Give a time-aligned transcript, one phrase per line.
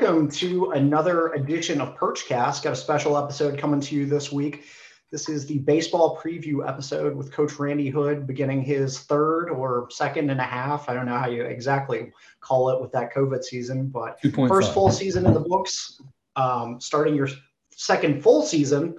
[0.00, 2.62] welcome to another edition of Perchcast.
[2.62, 4.64] Got a special episode coming to you this week.
[5.10, 10.30] This is the baseball preview episode with Coach Randy Hood beginning his third or second
[10.30, 10.88] and a half.
[10.88, 14.48] I don't know how you exactly call it with that COVID season, but 2.5.
[14.48, 16.00] first full season in the books.
[16.34, 17.28] Um, starting your
[17.70, 18.96] second full season.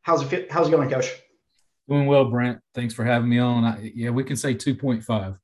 [0.00, 0.50] How's it?
[0.50, 1.12] How's it going, Coach?
[1.88, 2.58] Doing well, Brent.
[2.74, 3.64] Thanks for having me on.
[3.64, 5.38] I, yeah, we can say 2.5.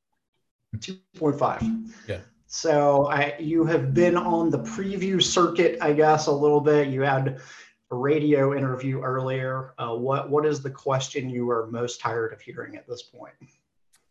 [0.76, 1.90] 2.5.
[2.08, 2.18] Yeah.
[2.50, 6.88] So I, you have been on the preview circuit, I guess, a little bit.
[6.88, 7.40] You had
[7.90, 9.74] a radio interview earlier.
[9.78, 13.34] Uh, what what is the question you are most tired of hearing at this point?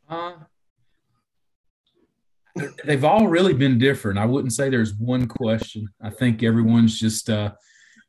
[0.07, 0.33] Uh,
[2.85, 4.19] they've all really been different.
[4.19, 5.89] I wouldn't say there's one question.
[5.99, 7.53] I think everyone's just, uh,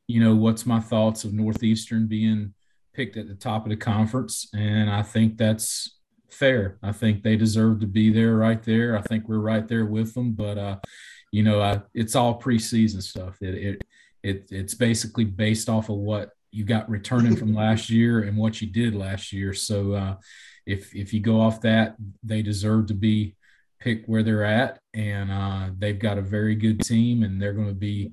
[0.08, 2.52] you know, what's my thoughts of Northeastern being
[2.92, 5.97] picked at the top of the conference, and I think that's
[6.30, 6.78] fair.
[6.82, 8.96] I think they deserve to be there, right there.
[8.96, 10.76] I think we're right there with them, but uh,
[11.32, 13.36] you know, I, it's all preseason stuff.
[13.40, 13.84] It, it
[14.22, 18.60] it it's basically based off of what you got returning from last year and what
[18.60, 19.52] you did last year.
[19.52, 20.16] So uh,
[20.66, 23.36] if if you go off that, they deserve to be
[23.80, 27.68] picked where they're at, and uh, they've got a very good team, and they're going
[27.68, 28.12] to be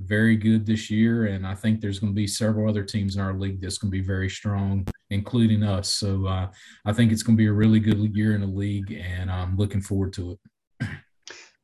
[0.00, 1.26] very good this year.
[1.26, 3.90] And I think there's going to be several other teams in our league that's going
[3.90, 5.88] to be very strong, including us.
[5.88, 6.48] So uh,
[6.84, 9.56] I think it's going to be a really good year in the league, and I'm
[9.56, 10.32] looking forward to
[10.80, 10.88] it.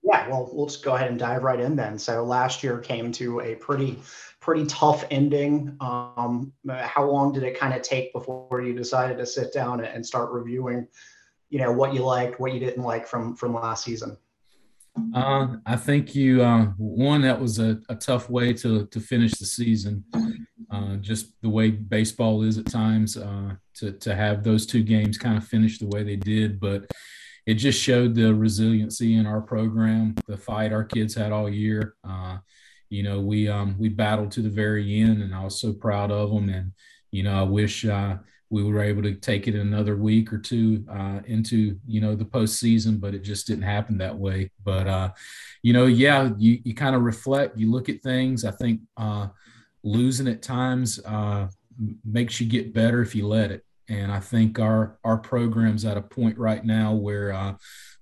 [0.02, 1.98] Yeah, well, we'll just go ahead and dive right in then.
[1.98, 3.98] So last year came to a pretty,
[4.40, 5.76] pretty tough ending.
[5.80, 10.04] Um, how long did it kind of take before you decided to sit down and
[10.04, 10.88] start reviewing,
[11.50, 14.16] you know, what you liked, what you didn't like from from last season?
[15.14, 19.32] Uh, I think you uh, one that was a, a, tough way to to finish
[19.32, 20.04] the season.
[20.70, 25.16] Uh, just the way baseball is at times uh, to to have those two games
[25.16, 26.90] kind of finish the way they did, but
[27.46, 31.94] it just showed the resiliency in our program, the fight our kids had all year.
[32.08, 32.38] Uh,
[32.90, 36.10] you know, we um, we battled to the very end, and I was so proud
[36.10, 36.48] of them.
[36.48, 36.72] And
[37.10, 38.18] you know, I wish uh,
[38.50, 42.24] we were able to take it another week or two uh, into you know the
[42.24, 44.50] postseason, but it just didn't happen that way.
[44.64, 45.10] But uh,
[45.62, 48.44] you know, yeah, you you kind of reflect, you look at things.
[48.44, 49.28] I think uh,
[49.84, 51.48] losing at times uh,
[52.04, 53.64] makes you get better if you let it.
[53.88, 57.54] And I think our our program's at a point right now where uh,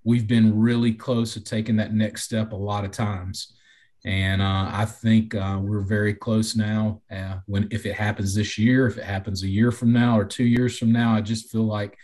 [0.02, 3.54] we've been really close to taking that next step a lot of times.
[4.04, 7.02] And uh, I think uh, we're very close now.
[7.10, 10.24] Uh, when if it happens this year, if it happens a year from now or
[10.24, 11.96] two years from now, I just feel like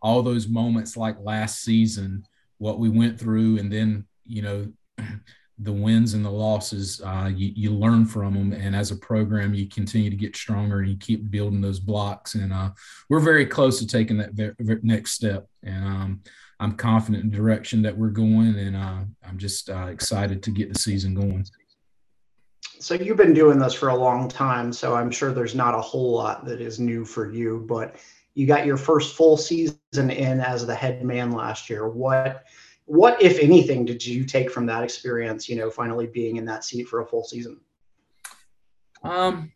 [0.00, 2.26] all those moments like last season,
[2.58, 4.72] what we went through, and then you know
[5.58, 8.52] the wins and the losses, uh, you, you learn from them.
[8.52, 12.34] And as a program, you continue to get stronger and you keep building those blocks.
[12.34, 12.70] And uh,
[13.08, 15.46] we're very close to taking that ve- ve- next step.
[15.62, 16.20] And um,
[16.64, 18.58] I'm confident in the direction that we're going.
[18.58, 21.46] And uh, I'm just uh, excited to get the season going.
[22.80, 24.72] So you've been doing this for a long time.
[24.72, 27.96] So I'm sure there's not a whole lot that is new for you, but
[28.34, 31.88] you got your first full season in as the head man last year.
[31.88, 32.44] What–
[32.86, 36.64] what if anything did you take from that experience you know finally being in that
[36.64, 37.58] seat for a full season
[39.02, 39.50] um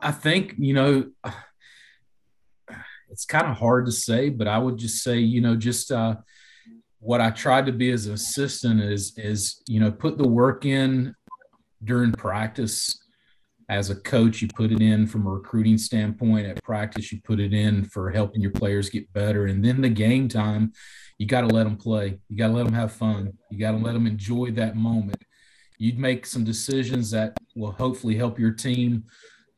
[0.00, 1.10] i think you know
[3.10, 6.14] it's kind of hard to say but i would just say you know just uh
[6.98, 10.64] what i tried to be as an assistant is is you know put the work
[10.64, 11.14] in
[11.82, 13.00] during practice
[13.70, 16.44] as a coach, you put it in from a recruiting standpoint.
[16.44, 19.46] At practice, you put it in for helping your players get better.
[19.46, 20.72] And then the game time,
[21.18, 22.18] you got to let them play.
[22.28, 23.32] You got to let them have fun.
[23.48, 25.22] You got to let them enjoy that moment.
[25.78, 29.04] You'd make some decisions that will hopefully help your team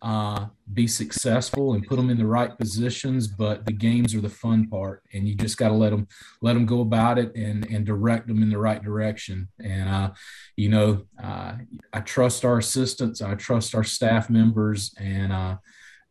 [0.03, 3.29] uh, be successful and put them in the right positions.
[3.29, 6.09] But the games are the fun part, and you just got to let them
[6.43, 9.49] let them go about it and and direct them in the right direction.
[9.63, 10.11] And uh,
[10.57, 11.55] you know, uh,
[11.93, 15.57] I trust our assistants, I trust our staff members, and uh,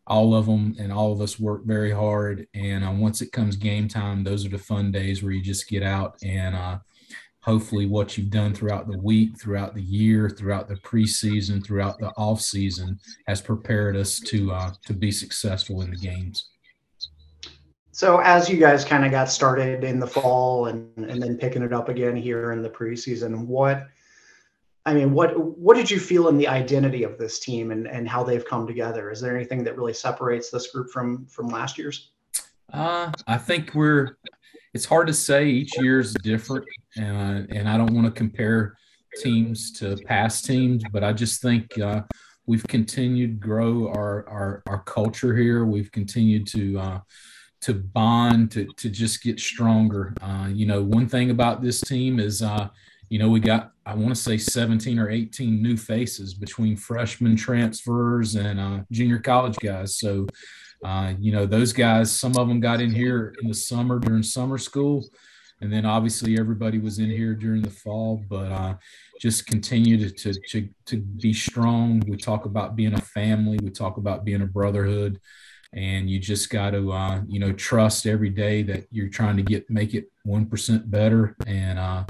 [0.07, 2.47] all of them and all of us work very hard.
[2.53, 5.68] And uh, once it comes game time, those are the fun days where you just
[5.68, 6.80] get out and uh,
[7.44, 12.10] hopefully what you've done throughout the week, throughout the year, throughout the preseason, throughout the
[12.18, 16.50] off season has prepared us to uh, to be successful in the games.
[17.92, 21.64] So as you guys kind of got started in the fall and and then picking
[21.64, 23.88] it up again here in the preseason, what
[24.86, 28.08] I mean, what what did you feel in the identity of this team and, and
[28.08, 29.12] how they've come together?
[29.12, 32.12] Is there anything that really separates this group from from last year's?
[32.72, 34.18] Uh, I think we're.
[34.73, 35.47] It's hard to say.
[35.47, 36.65] Each year is different,
[36.95, 38.77] and and I don't want to compare
[39.21, 42.03] teams to past teams, but I just think uh,
[42.45, 45.65] we've continued to grow our our our culture here.
[45.65, 46.79] We've continued to.
[46.79, 47.00] Uh,
[47.62, 50.15] to bond to to just get stronger.
[50.19, 52.68] Uh, you know, one thing about this team is uh,
[53.12, 57.35] you know, we got I want to say 17 or 18 new faces between freshman
[57.35, 59.97] transfers and uh, junior college guys.
[59.97, 60.27] So,
[60.83, 64.24] uh, you know, those guys, some of them got in here in the summer during
[64.24, 65.06] summer school.
[65.62, 68.74] And then obviously everybody was in here during the fall, but uh,
[69.19, 72.01] just continue to, to, to, to be strong.
[72.07, 75.19] We talk about being a family, we talk about being a brotherhood
[75.74, 79.44] and you just got to uh, you know trust every day that you're trying to
[79.44, 82.04] get make it one percent better and uh,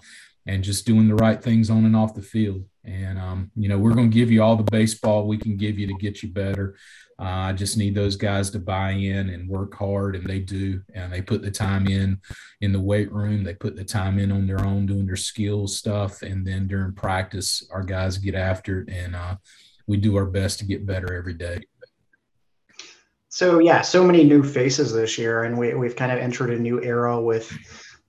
[0.47, 2.63] and just doing the right things on and off the field.
[2.83, 5.77] And um, you know we're going to give you all the baseball we can give
[5.77, 6.75] you to get you better.
[7.19, 10.81] Uh, I just need those guys to buy in and work hard, and they do.
[10.95, 12.19] And they put the time in
[12.61, 13.43] in the weight room.
[13.43, 16.93] They put the time in on their own, doing their skills stuff, and then during
[16.93, 19.35] practice, our guys get after it, and uh,
[19.85, 21.61] we do our best to get better every day.
[23.29, 26.59] So yeah, so many new faces this year, and we we've kind of entered a
[26.59, 27.55] new era with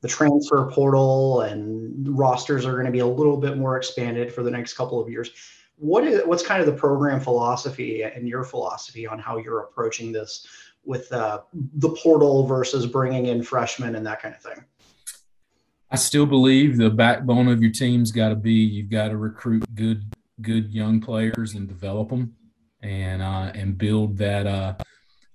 [0.03, 4.43] the transfer portal, and rosters are going to be a little bit more expanded for
[4.43, 5.31] the next couple of years.
[5.77, 10.13] What is what's kind of the program philosophy and your philosophy on how you're approaching
[10.13, 10.47] this
[10.85, 14.65] with uh, the portal versus bringing in freshmen and that kind of thing?
[15.91, 19.65] I still believe the backbone of your team's got to be you've got to recruit
[19.75, 20.05] good
[20.41, 22.35] good young players and develop them
[22.83, 24.75] and uh, and build that uh,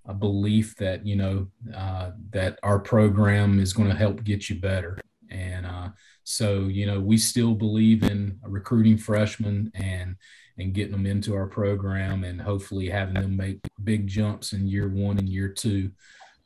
[0.08, 4.60] a belief that you know uh, that our program is going to help get you
[4.60, 4.98] better.
[5.30, 5.90] And uh,
[6.24, 10.16] so you know we still believe in recruiting freshmen and
[10.58, 14.90] and getting them into our program and hopefully having them make big jumps in year
[14.90, 15.92] one and year two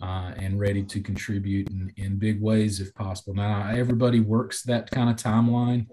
[0.02, 3.34] uh, and ready to contribute in, in big ways if possible.
[3.34, 5.88] Now everybody works that kind of timeline.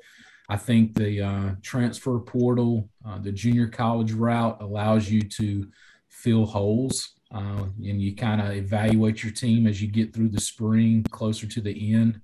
[0.48, 5.68] I think the uh, transfer portal uh, the junior college route allows you to
[6.08, 10.40] fill holes uh, and you kind of evaluate your team as you get through the
[10.40, 12.20] spring closer to the end.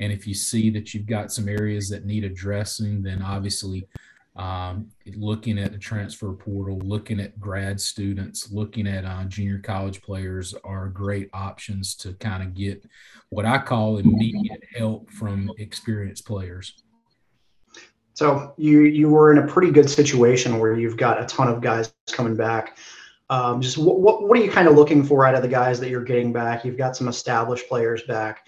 [0.00, 3.88] And if you see that you've got some areas that need addressing, then obviously
[4.38, 10.00] um, looking at the transfer portal, looking at grad students, looking at uh, junior college
[10.00, 12.84] players are great options to kind of get
[13.30, 16.84] what I call immediate help from experienced players.
[18.14, 21.60] So you you were in a pretty good situation where you've got a ton of
[21.60, 22.76] guys coming back.
[23.30, 25.78] Um, just what, what, what are you kind of looking for out of the guys
[25.80, 26.64] that you're getting back?
[26.64, 28.46] You've got some established players back.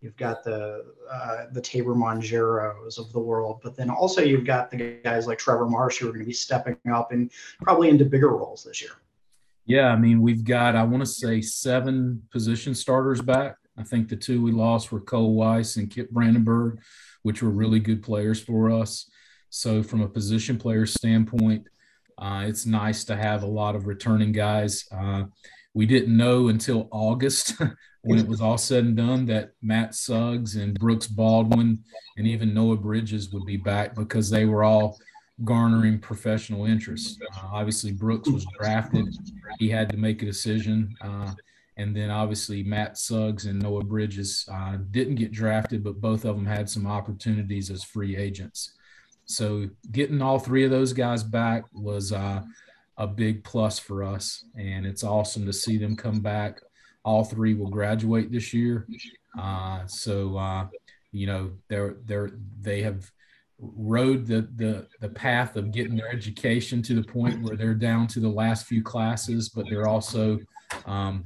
[0.00, 4.70] You've got the uh, the Tabor Mongeros of the world, but then also you've got
[4.70, 7.30] the guys like Trevor Marsh who are going to be stepping up and
[7.62, 8.90] probably into bigger roles this year.
[9.64, 13.56] Yeah, I mean we've got I want to say seven position starters back.
[13.78, 16.80] I think the two we lost were Cole Weiss and Kip Brandenburg,
[17.22, 19.08] which were really good players for us.
[19.50, 21.68] So from a position player standpoint,
[22.22, 24.84] uh, it's nice to have a lot of returning guys.
[24.96, 25.24] Uh,
[25.74, 27.54] we didn't know until August
[28.02, 31.82] when it was all said and done that Matt Suggs and Brooks Baldwin
[32.16, 34.98] and even Noah Bridges would be back because they were all
[35.44, 37.20] garnering professional interest.
[37.34, 39.06] Uh, obviously, Brooks was drafted;
[39.58, 40.94] he had to make a decision.
[41.00, 41.32] Uh,
[41.78, 46.36] and then obviously Matt Suggs and Noah Bridges uh, didn't get drafted, but both of
[46.36, 48.74] them had some opportunities as free agents.
[49.36, 52.42] So getting all three of those guys back was uh,
[52.96, 56.60] a big plus for us, and it's awesome to see them come back.
[57.04, 58.86] All three will graduate this year,
[59.38, 60.66] uh, so uh,
[61.10, 63.10] you know they're they're they have
[63.58, 68.06] rode the, the the path of getting their education to the point where they're down
[68.08, 70.38] to the last few classes, but they're also
[70.86, 71.24] um,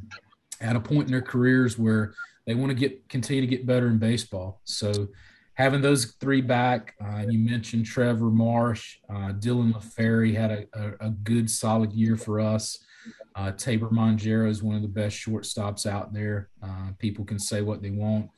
[0.61, 2.15] at a point in their careers where
[2.47, 4.61] they want to get continue to get better in baseball.
[4.65, 5.09] So
[5.57, 11.07] having those three back, uh, you mentioned Trevor Marsh, uh, Dylan LaFerry had a, a,
[11.07, 12.79] a, good solid year for us.
[13.35, 16.51] Uh, Tabor Mongero is one of the best shortstops out there.
[16.63, 18.31] Uh, people can say what they want.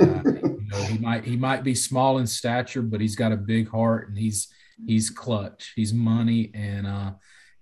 [0.00, 3.36] Uh, you know, he might he might be small in stature, but he's got a
[3.36, 4.48] big heart and he's
[4.86, 5.72] he's clutch.
[5.76, 7.12] He's money, and uh,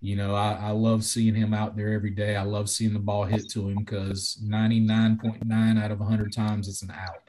[0.01, 2.37] you know I, I love seeing him out there every day.
[2.37, 6.01] I love seeing the ball hit to him because ninety nine point nine out of
[6.01, 7.26] hundred times it's an out.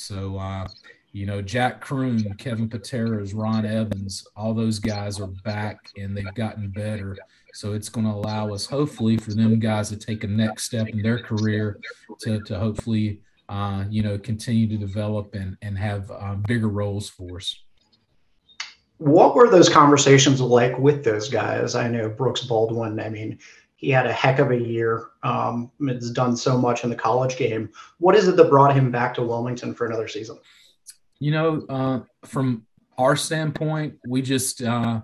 [0.00, 0.66] So, uh,
[1.12, 6.34] you know, Jack Croon, Kevin Pateras, Ron Evans, all those guys are back and they've
[6.34, 7.16] gotten better.
[7.52, 10.88] So it's going to allow us, hopefully, for them guys to take a next step
[10.88, 11.78] in their career
[12.20, 17.10] to, to hopefully, uh, you know, continue to develop and, and have uh, bigger roles
[17.10, 17.62] for us.
[18.98, 21.74] What were those conversations like with those guys?
[21.74, 23.38] I know Brooks Baldwin, I mean,
[23.80, 25.08] he had a heck of a year.
[25.22, 25.70] Um,
[26.12, 27.70] done so much in the college game.
[27.98, 30.38] What is it that brought him back to Wilmington for another season?
[31.18, 32.66] You know, uh, from
[32.98, 35.00] our standpoint, we just uh,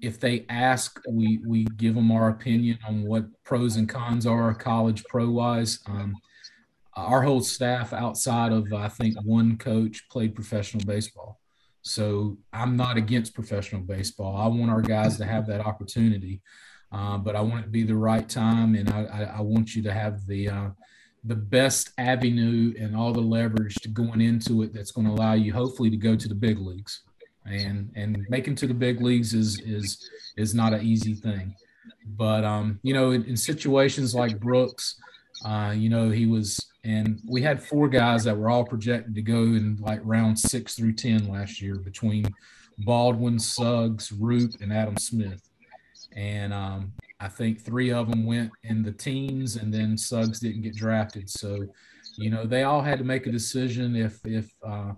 [0.00, 4.52] if they ask, we we give them our opinion on what pros and cons are
[4.54, 5.78] college pro wise.
[5.86, 6.16] Um,
[6.96, 11.38] our whole staff, outside of I think one coach, played professional baseball.
[11.82, 14.36] So I'm not against professional baseball.
[14.36, 16.42] I want our guys to have that opportunity,
[16.90, 19.74] uh, but I want it to be the right time, and I, I, I want
[19.74, 20.68] you to have the uh,
[21.24, 25.34] the best avenue and all the leverage to going into it that's going to allow
[25.34, 27.02] you hopefully to go to the big leagues.
[27.44, 31.54] And and making to the big leagues is is is not an easy thing.
[32.06, 35.00] But um you know in, in situations like brooks
[35.44, 39.22] uh you know he was and we had four guys that were all projected to
[39.22, 42.26] go in like round six through ten last year between
[42.78, 45.47] baldwin suggs roupp and adam smith
[46.14, 50.62] and um I think three of them went in the teens, and then Suggs didn't
[50.62, 51.28] get drafted.
[51.28, 51.66] So,
[52.16, 54.92] you know, they all had to make a decision if if uh,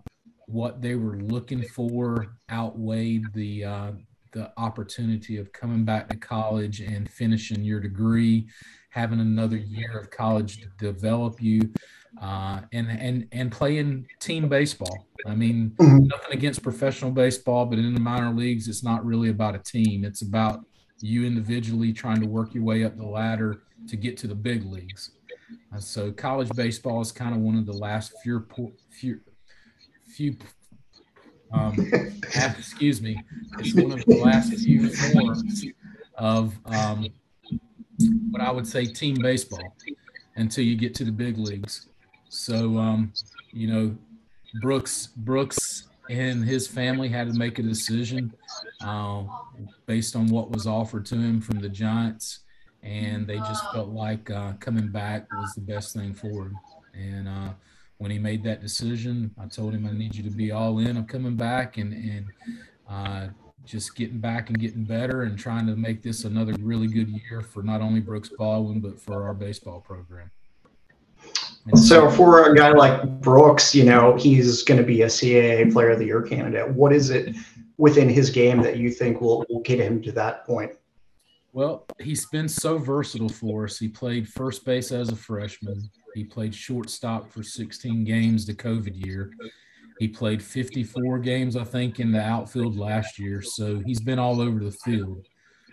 [0.47, 3.93] what they were looking for outweighed the uh,
[4.33, 8.47] the opportunity of coming back to college and finishing your degree,
[8.91, 11.73] having another year of college to develop you,
[12.21, 15.07] uh, and and and playing team baseball.
[15.27, 16.05] I mean, mm-hmm.
[16.07, 20.05] nothing against professional baseball, but in the minor leagues, it's not really about a team.
[20.05, 20.65] It's about
[21.01, 24.65] you individually trying to work your way up the ladder to get to the big
[24.65, 25.13] leagues.
[25.75, 28.45] Uh, so college baseball is kind of one of the last few
[28.91, 29.21] few
[30.07, 30.37] few
[31.53, 31.75] um,
[32.59, 33.21] excuse me,
[33.59, 35.65] it's one of the last few forms
[36.15, 37.09] of um,
[38.31, 39.75] what I would say team baseball
[40.37, 41.89] until you get to the big leagues.
[42.29, 43.13] So um,
[43.53, 43.97] you know,
[44.61, 48.33] Brooks Brooks and his family had to make a decision
[48.85, 49.23] uh,
[49.87, 52.41] based on what was offered to him from the Giants,
[52.83, 56.59] and they just felt like uh, coming back was the best thing for him.
[56.95, 57.51] And uh,
[57.99, 60.97] when he made that decision, I told him I need you to be all in
[60.97, 62.27] on coming back and and
[62.89, 63.29] uh,
[63.65, 67.41] just getting back and getting better and trying to make this another really good year
[67.41, 70.33] for not only Brooks Baldwin but for our baseball program.
[71.75, 75.91] So for a guy like Brooks, you know, he's going to be a CAA Player
[75.91, 76.69] of the Year candidate.
[76.71, 77.35] What is it
[77.77, 80.73] within his game that you think will, will get him to that point?
[81.53, 83.79] Well, he's been so versatile for us.
[83.79, 85.91] He played first base as a freshman.
[86.15, 89.33] He played shortstop for 16 games the COVID year.
[89.99, 93.43] He played 54 games, I think, in the outfield last year.
[93.43, 95.27] So he's been all over the field.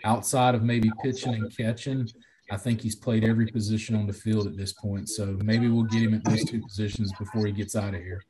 [0.04, 2.08] Outside of maybe pitching and catching,
[2.50, 5.08] I think he's played every position on the field at this point.
[5.08, 8.22] So maybe we'll get him at those two positions before he gets out of here.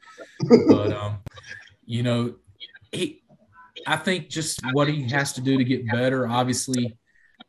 [0.68, 1.18] But um,
[1.84, 2.34] you know,
[2.92, 3.22] he
[3.86, 6.96] I think just what he has to do to get better, obviously,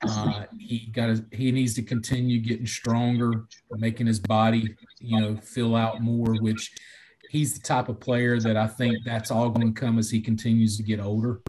[0.08, 5.76] uh, he got he needs to continue getting stronger, making his body, you know, fill
[5.76, 6.72] out more, which
[7.30, 10.22] he's the type of player that I think that's all going to come as he
[10.22, 11.42] continues to get older.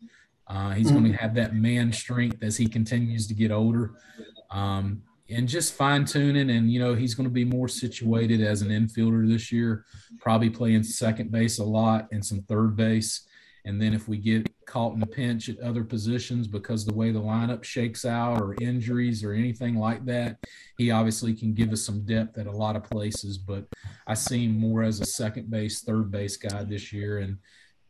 [0.47, 0.99] Uh, he's mm-hmm.
[0.99, 3.93] going to have that man strength as he continues to get older.
[4.51, 6.51] Um, and just fine tuning.
[6.51, 9.85] And, you know, he's going to be more situated as an infielder this year,
[10.19, 13.27] probably playing second base a lot and some third base.
[13.67, 17.11] And then if we get caught in a pinch at other positions because the way
[17.11, 20.39] the lineup shakes out or injuries or anything like that,
[20.79, 23.37] he obviously can give us some depth at a lot of places.
[23.37, 23.67] But
[24.07, 27.39] I see him more as a second base, third base guy this year and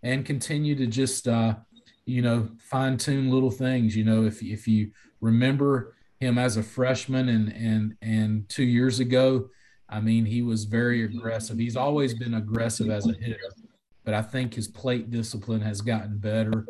[0.02, 1.54] and continue to just uh,
[2.10, 3.96] you know, fine tune little things.
[3.96, 9.00] You know, if if you remember him as a freshman and and and two years
[9.00, 9.48] ago,
[9.88, 11.58] I mean, he was very aggressive.
[11.58, 13.40] He's always been aggressive as a hitter,
[14.04, 16.66] but I think his plate discipline has gotten better.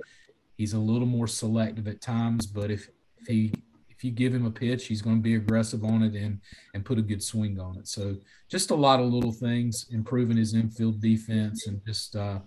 [0.57, 2.89] He's a little more selective at times, but if
[3.19, 3.53] if he
[3.89, 6.41] if you give him a pitch, he's going to be aggressive on it and
[6.75, 7.89] and put a good swing on it.
[7.89, 8.17] So
[8.49, 12.39] just a lot of little things, improving his infield defense and just uh,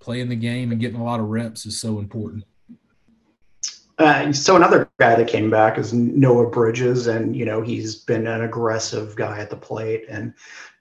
[0.00, 2.44] playing the game and getting a lot of reps is so important.
[3.98, 8.26] Uh, so another guy that came back is Noah Bridges, and you know he's been
[8.26, 10.34] an aggressive guy at the plate, and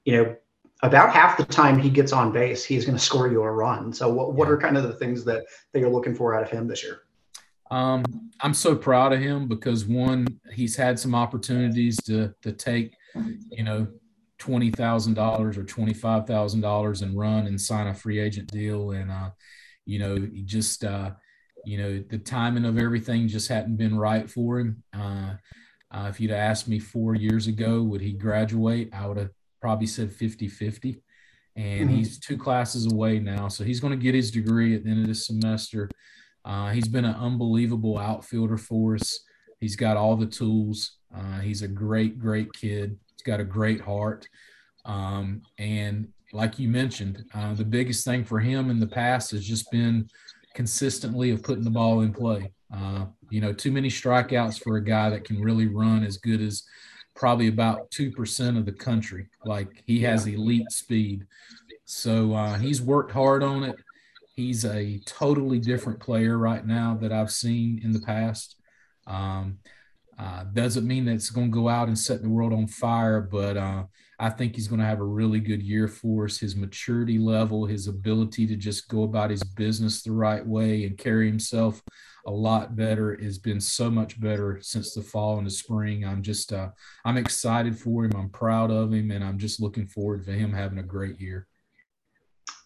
[0.05, 0.35] you know
[0.83, 3.91] about half the time he gets on base, he's going to score you a run.
[3.91, 6.49] So what what are kind of the things that that you're looking for out of
[6.49, 7.01] him this year?
[7.71, 8.03] Um,
[8.39, 12.95] I'm so proud of him because one, he's had some opportunities to to take,
[13.49, 13.87] you know,
[14.37, 18.51] twenty thousand dollars or twenty five thousand dollars and run and sign a free agent
[18.51, 19.31] deal, and uh,
[19.85, 21.11] you know, he just uh,
[21.67, 24.81] you know, the timing of everything just hadn't been right for him.
[24.97, 25.33] Uh,
[25.91, 28.89] uh, if you'd asked me four years ago, would he graduate?
[28.93, 31.01] I would have probably said 50 50.
[31.57, 31.97] And mm-hmm.
[31.97, 33.49] he's two classes away now.
[33.49, 35.89] So he's going to get his degree at the end of this semester.
[36.45, 39.19] Uh, he's been an unbelievable outfielder for us.
[39.59, 40.99] He's got all the tools.
[41.13, 42.97] Uh, he's a great, great kid.
[43.11, 44.25] He's got a great heart.
[44.85, 49.45] Um, and like you mentioned, uh, the biggest thing for him in the past has
[49.45, 50.07] just been
[50.57, 52.51] consistently of putting the ball in play.
[52.73, 56.41] Uh, you know, too many strikeouts for a guy that can really run as good
[56.41, 56.63] as
[57.15, 59.27] probably about 2% of the country.
[59.45, 61.27] Like he has elite speed.
[61.85, 63.75] So uh, he's worked hard on it.
[64.35, 68.55] he's a totally different player right now that I've seen in the past.
[69.05, 69.59] Um,
[70.17, 73.21] uh, doesn't mean that it's going to go out and set the world on fire,
[73.21, 73.83] but uh,
[74.19, 76.39] I think he's going to have a really good year for us.
[76.39, 80.97] His maturity level, his ability to just go about his business the right way and
[80.97, 81.81] carry himself
[82.25, 86.03] a lot better has been so much better since the fall and the spring.
[86.03, 86.69] I'm just, uh,
[87.05, 88.11] I'm excited for him.
[88.15, 91.47] I'm proud of him, and I'm just looking forward to him having a great year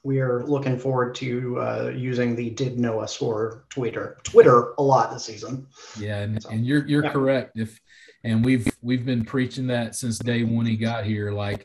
[0.03, 5.11] we are looking forward to uh, using the did Noah score Twitter Twitter a lot
[5.11, 5.67] this season.
[5.99, 7.11] Yeah, and, so, and you're you're yeah.
[7.11, 7.51] correct.
[7.55, 7.79] If
[8.23, 11.31] and we've we've been preaching that since day one he got here.
[11.31, 11.63] Like,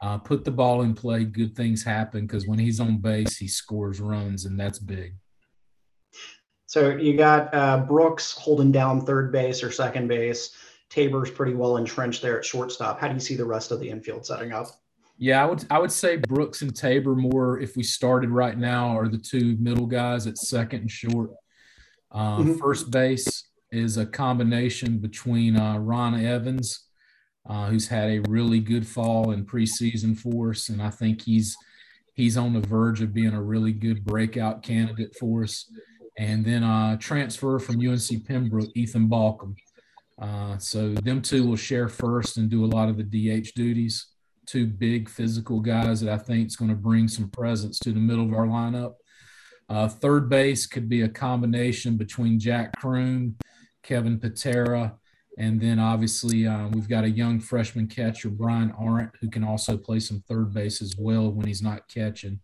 [0.00, 3.48] uh, put the ball in play, good things happen because when he's on base, he
[3.48, 5.14] scores runs, and that's big.
[6.66, 10.56] So you got uh, Brooks holding down third base or second base.
[10.90, 13.00] Tabor's pretty well entrenched there at shortstop.
[13.00, 14.68] How do you see the rest of the infield setting up?
[15.18, 18.98] Yeah, I would I would say Brooks and Tabor more if we started right now
[18.98, 21.30] are the two middle guys at second and short.
[22.10, 22.54] Uh, mm-hmm.
[22.54, 26.88] First base is a combination between uh, Ron Evans,
[27.48, 31.56] uh, who's had a really good fall in preseason for us, and I think he's
[32.14, 35.70] he's on the verge of being a really good breakout candidate for us.
[36.18, 39.56] And then uh, transfer from UNC Pembroke, Ethan Balcom.
[40.20, 44.12] Uh, so them two will share first and do a lot of the DH duties
[44.46, 48.00] two big physical guys that I think is going to bring some presence to the
[48.00, 48.94] middle of our lineup.
[49.68, 53.36] Uh, third base could be a combination between Jack Croom,
[53.82, 54.94] Kevin Patera,
[55.38, 59.76] and then obviously uh, we've got a young freshman catcher, Brian Arendt, who can also
[59.76, 62.40] play some third base as well when he's not catching.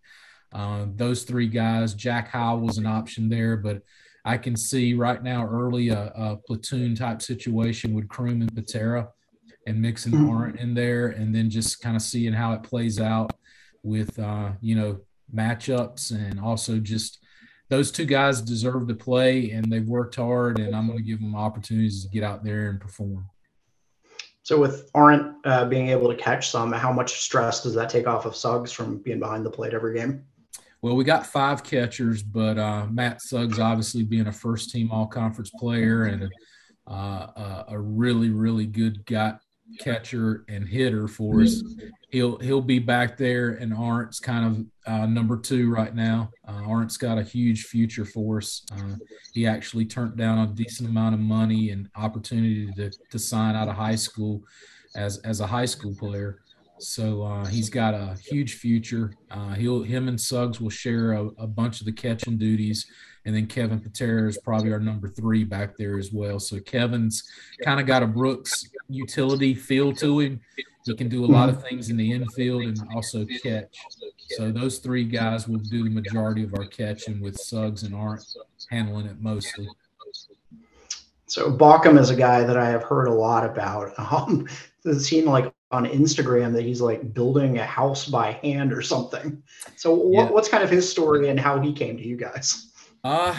[0.53, 3.83] Uh, those three guys, Jack Howell's an option there, but
[4.25, 9.09] I can see right now early a, a platoon type situation with Croom and Patera
[9.67, 10.31] and mixing mm-hmm.
[10.31, 13.33] Arendt in there, and then just kind of seeing how it plays out
[13.83, 15.01] with uh, you know
[15.35, 17.21] matchups and also just
[17.69, 21.21] those two guys deserve to play and they've worked hard and I'm going to give
[21.21, 23.29] them opportunities to get out there and perform.
[24.43, 28.07] So with Arendt uh, being able to catch some, how much stress does that take
[28.07, 30.25] off of Suggs from being behind the plate every game?
[30.81, 35.07] Well, we got five catchers, but uh, Matt Suggs obviously being a first team all
[35.07, 36.33] conference player and
[36.87, 39.35] uh, a really, really good guy,
[39.79, 41.63] catcher and hitter for us.
[42.11, 44.47] He'll he'll be back there, and Arndt's kind
[44.87, 46.31] of uh, number two right now.
[46.47, 48.65] Uh, Arndt's got a huge future for us.
[48.73, 48.97] Uh,
[49.35, 53.69] he actually turned down a decent amount of money and opportunity to, to sign out
[53.69, 54.43] of high school
[54.95, 56.41] as as a high school player.
[56.81, 59.13] So uh, he's got a huge future.
[59.31, 62.87] Uh, he'll him and Suggs will share a, a bunch of the catching duties
[63.29, 66.41] and then Kevin Patera is probably our number three back there as well.
[66.41, 67.31] So Kevin's
[67.63, 70.41] kind of got a Brooks utility feel to him.
[70.87, 73.77] He can do a lot of things in the infield and also catch.
[74.31, 78.25] So those three guys will do the majority of our catching with Suggs and Arendt
[78.71, 79.69] handling it mostly.
[81.27, 83.93] So Balcom is a guy that I have heard a lot about.
[84.11, 84.49] Um,
[84.87, 89.43] it seemed like on Instagram that he's like building a house by hand or something.
[89.77, 90.31] So what, yeah.
[90.31, 92.73] what's kind of his story and how he came to you guys?
[93.05, 93.39] Uh,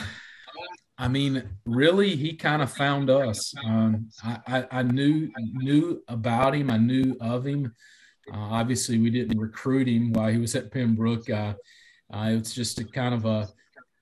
[0.97, 3.53] I mean, really, he kind of found us.
[3.65, 6.69] Um, I, I, I, knew knew about him.
[6.69, 7.73] I knew of him.
[8.31, 11.29] Uh, obviously, we didn't recruit him while he was at Pembroke.
[11.29, 11.53] Uh,
[12.13, 13.47] uh, it's just a kind of a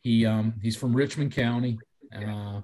[0.01, 0.25] he.
[0.25, 1.77] Um, he's from Richmond County.
[2.15, 2.61] Uh,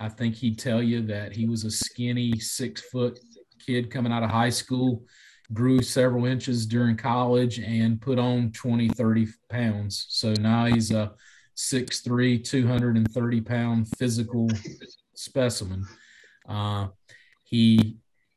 [0.00, 3.18] I think he'd tell you that he was a skinny six foot
[3.64, 5.04] kid coming out of high school,
[5.52, 10.06] grew several inches during college, and put on 20, 30 pounds.
[10.08, 11.12] So now he's a
[11.56, 14.48] 6'3, 230 pound physical
[15.14, 15.86] specimen.
[16.48, 16.88] Uh,
[17.44, 17.96] he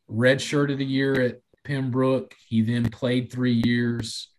[0.10, 2.36] redshirted a year at Pembroke.
[2.48, 4.30] He then played three years,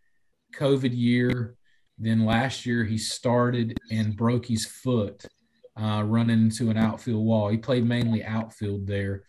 [0.55, 1.57] COVID year.
[1.99, 5.25] Then last year he started and broke his foot
[5.81, 7.49] uh, running into an outfield wall.
[7.49, 9.25] He played mainly outfield there.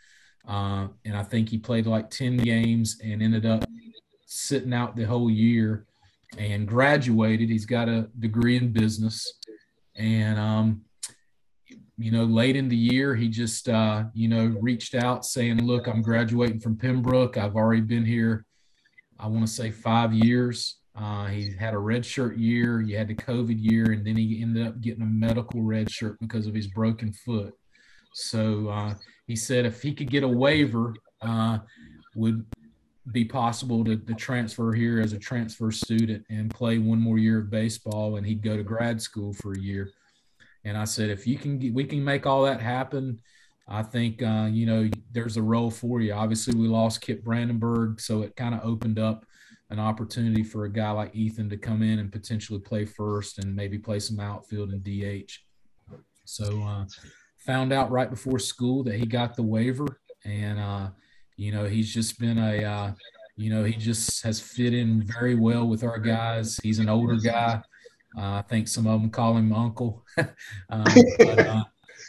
[0.47, 3.65] Uh, and I think he played like 10 games and ended up
[4.25, 5.85] sitting out the whole year
[6.37, 7.49] and graduated.
[7.49, 9.36] He's got a degree in business.
[9.97, 10.81] And, um,
[11.97, 15.87] you know, late in the year, he just, uh, you know, reached out saying, Look,
[15.87, 17.37] I'm graduating from Pembroke.
[17.37, 18.45] I've already been here,
[19.19, 20.77] I want to say five years.
[20.95, 24.41] Uh, he had a red shirt year, he had the COVID year, and then he
[24.41, 27.53] ended up getting a medical red shirt because of his broken foot.
[28.13, 28.95] So uh,
[29.27, 31.59] he said if he could get a waiver, uh,
[32.15, 32.45] would
[33.11, 37.39] be possible to, to transfer here as a transfer student and play one more year
[37.39, 39.91] of baseball and he'd go to grad school for a year
[40.65, 43.17] and i said if you can we can make all that happen
[43.69, 48.01] i think uh, you know there's a role for you obviously we lost kip brandenburg
[48.01, 49.25] so it kind of opened up
[49.69, 53.55] an opportunity for a guy like Ethan to come in and potentially play first and
[53.55, 55.31] maybe play some outfield and DH.
[56.25, 56.85] So uh,
[57.37, 60.89] found out right before school that he got the waiver, and uh,
[61.37, 62.91] you know he's just been a uh,
[63.35, 66.59] you know he just has fit in very well with our guys.
[66.61, 67.61] He's an older guy.
[68.17, 70.03] Uh, I think some of them call him uncle,
[70.69, 70.85] um,
[71.19, 71.63] but, uh,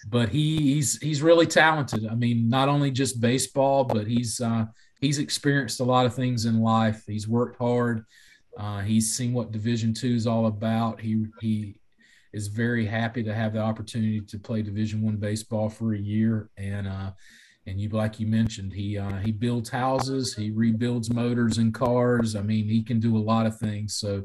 [0.09, 2.07] but he, he's he's really talented.
[2.07, 4.65] I mean, not only just baseball, but he's uh,
[5.01, 7.05] he's experienced a lot of things in life.
[7.07, 8.05] He's worked hard.
[8.59, 11.01] Uh, he's seen what Division Two is all about.
[11.01, 11.79] He he
[12.33, 16.51] is very happy to have the opportunity to play Division One baseball for a year.
[16.57, 17.11] And uh,
[17.69, 22.35] and you like you mentioned, he uh, he builds houses, he rebuilds motors and cars.
[22.35, 23.95] I mean, he can do a lot of things.
[23.95, 24.25] So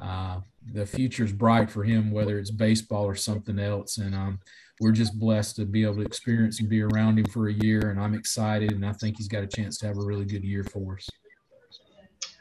[0.00, 0.40] uh,
[0.72, 3.98] the is bright for him, whether it's baseball or something else.
[3.98, 4.40] And um,
[4.80, 7.90] we're just blessed to be able to experience and be around him for a year.
[7.90, 10.44] And I'm excited, and I think he's got a chance to have a really good
[10.44, 11.08] year for us.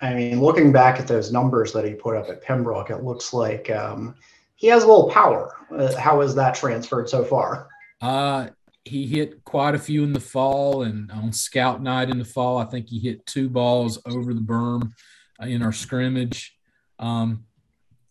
[0.01, 3.33] I mean, looking back at those numbers that he put up at Pembroke, it looks
[3.33, 4.13] like um,
[4.55, 5.55] he has a little power.
[5.71, 7.67] Uh, how has that transferred so far?
[7.99, 8.49] Uh,
[8.87, 12.57] he hit quite a few in the fall, and on scout night in the fall,
[12.57, 14.93] I think he hit two balls over the berm
[15.41, 16.55] uh, in our scrimmage.
[16.99, 17.45] Um,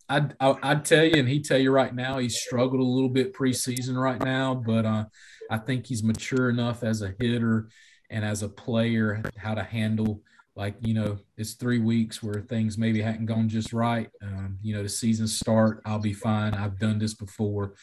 [0.09, 3.33] I'd, I'd tell you, and he'd tell you right now, he's struggled a little bit
[3.33, 5.05] preseason right now, but uh,
[5.51, 7.69] I think he's mature enough as a hitter
[8.09, 10.21] and as a player how to handle
[10.55, 14.09] like you know it's three weeks where things maybe hadn't gone just right.
[14.23, 16.53] Um, you know the season start i'll be fine.
[16.53, 17.75] I've done this before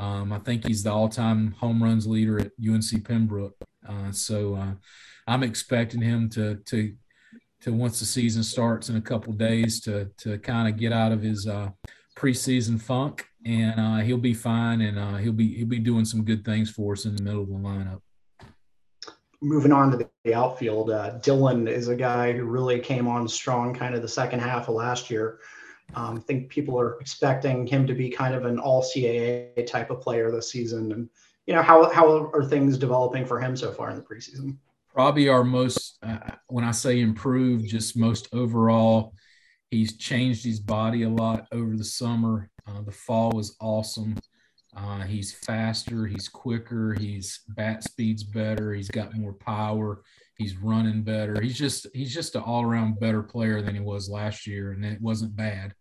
[0.00, 3.56] um, i think he's the all-time home runs leader at unc pembroke
[3.88, 4.72] uh, so uh,
[5.26, 6.92] i'm expecting him to to
[7.60, 11.12] to once the season starts in a couple days to to kind of get out
[11.12, 11.68] of his uh,
[12.20, 16.24] preseason funk, and uh, he'll be fine, and uh, he'll be he'll be doing some
[16.24, 18.00] good things for us in the middle of the lineup.
[19.42, 23.74] Moving on to the outfield, uh, Dylan is a guy who really came on strong,
[23.74, 25.38] kind of the second half of last year.
[25.94, 29.90] Um, I think people are expecting him to be kind of an all CAA type
[29.90, 31.08] of player this season, and
[31.46, 34.56] you know how how are things developing for him so far in the preseason?
[34.92, 39.14] probably our most uh, when i say improved just most overall
[39.70, 42.50] he's changed his body a lot over the summer.
[42.66, 44.16] Uh, the fall was awesome.
[44.76, 50.02] Uh, he's faster he's quicker he's bat speed's better he's got more power
[50.40, 54.46] he's running better he's just he's just an all-around better player than he was last
[54.46, 55.74] year and it wasn't bad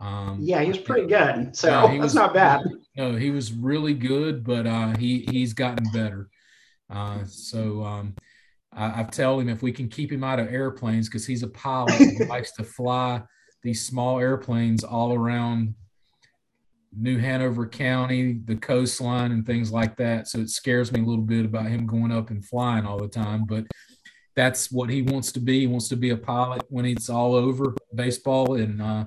[0.00, 1.56] um, yeah, he was pretty good.
[1.56, 2.62] So yeah, that's was, not bad.
[2.96, 6.30] No, he was really good, but uh, he he's gotten better.
[6.88, 8.14] Uh, so um,
[8.72, 11.48] I, I've told him if we can keep him out of airplanes because he's a
[11.48, 13.22] pilot he likes to fly
[13.62, 15.74] these small airplanes all around
[16.96, 20.28] New Hanover County, the coastline, and things like that.
[20.28, 23.08] So it scares me a little bit about him going up and flying all the
[23.08, 23.44] time.
[23.44, 23.66] But
[24.34, 25.60] that's what he wants to be.
[25.60, 29.04] He wants to be a pilot when it's all over baseball, and uh,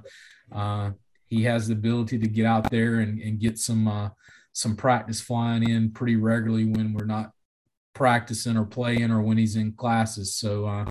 [0.51, 0.91] uh,
[1.27, 4.09] he has the ability to get out there and, and get some uh,
[4.53, 7.31] some practice flying in pretty regularly when we're not
[7.93, 10.35] practicing or playing or when he's in classes.
[10.35, 10.85] So uh,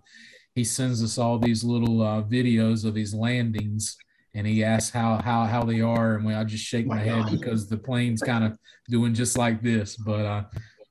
[0.55, 3.97] he sends us all these little uh, videos of his landings
[4.35, 7.31] and he asks how how how they are and I just shake my, my head
[7.31, 9.97] because the plane's kind of doing just like this.
[9.97, 10.45] But uh,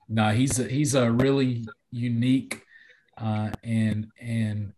[0.08, 2.64] no, he's a, he's a really unique
[3.18, 4.74] uh, and and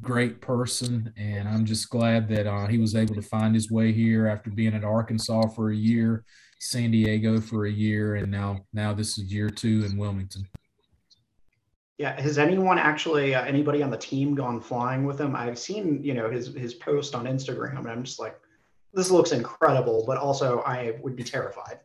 [0.00, 3.92] great person, and I'm just glad that uh, he was able to find his way
[3.92, 6.24] here after being at Arkansas for a year
[6.64, 10.48] San Diego for a year, and now now this is year two in Wilmington.
[11.98, 15.36] Yeah, has anyone actually uh, anybody on the team gone flying with him?
[15.36, 18.36] I've seen you know his his post on Instagram, and I'm just like,
[18.92, 21.80] this looks incredible, but also I would be terrified.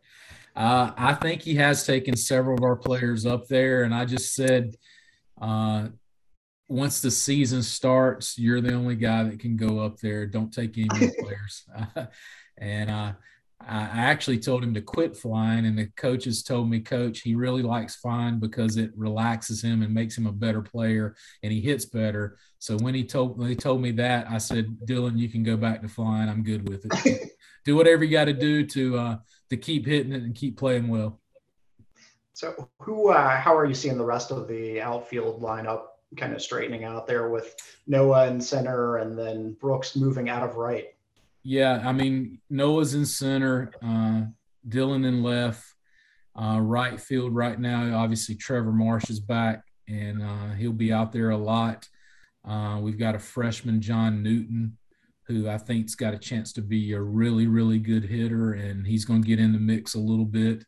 [0.56, 4.34] Uh, I think he has taken several of our players up there, and I just
[4.34, 4.76] said,
[5.40, 5.90] uh,
[6.68, 10.26] once the season starts, you're the only guy that can go up there.
[10.26, 11.66] Don't take any more players.
[12.58, 13.14] and uh,
[13.62, 17.62] I actually told him to quit flying, and the coaches told me, Coach, he really
[17.62, 21.86] likes flying because it relaxes him and makes him a better player, and he hits
[21.86, 22.38] better.
[22.58, 25.58] So when he told when he told me that, I said, Dylan, you can go
[25.58, 26.30] back to flying.
[26.30, 27.32] I'm good with it.
[27.66, 29.18] do whatever you got to do to uh,
[29.50, 31.20] to keep hitting it and keep playing well.
[32.34, 33.12] So who?
[33.12, 35.84] Uh, how are you seeing the rest of the outfield lineup
[36.18, 40.56] kind of straightening out there with Noah in center and then Brooks moving out of
[40.56, 40.88] right?
[41.44, 44.24] Yeah, I mean Noah's in center, uh,
[44.68, 45.64] Dylan in left,
[46.36, 47.98] uh, right field right now.
[47.98, 51.88] Obviously, Trevor Marsh is back, and uh, he'll be out there a lot.
[52.48, 54.78] Uh, we've got a freshman, John Newton,
[55.28, 59.06] who I think's got a chance to be a really, really good hitter, and he's
[59.06, 60.64] going to get in the mix a little bit.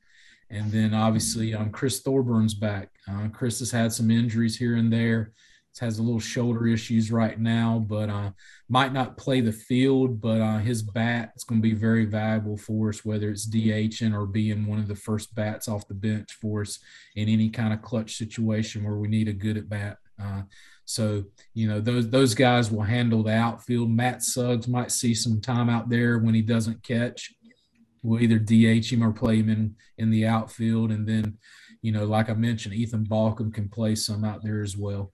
[0.49, 2.89] And then obviously, um, Chris Thorburn's back.
[3.10, 5.31] Uh, Chris has had some injuries here and there,
[5.79, 8.31] has a little shoulder issues right now, but uh,
[8.69, 10.21] might not play the field.
[10.21, 14.13] But uh, his bat is going to be very valuable for us, whether it's DHing
[14.13, 16.79] or being one of the first bats off the bench for us
[17.15, 19.97] in any kind of clutch situation where we need a good at bat.
[20.21, 20.43] Uh,
[20.86, 23.89] so you know those those guys will handle the outfield.
[23.89, 27.34] Matt Suggs might see some time out there when he doesn't catch.
[28.03, 31.38] We'll either DH him or play him in in the outfield, and then
[31.81, 35.13] you know, like I mentioned, Ethan Balkum can play some out there as well.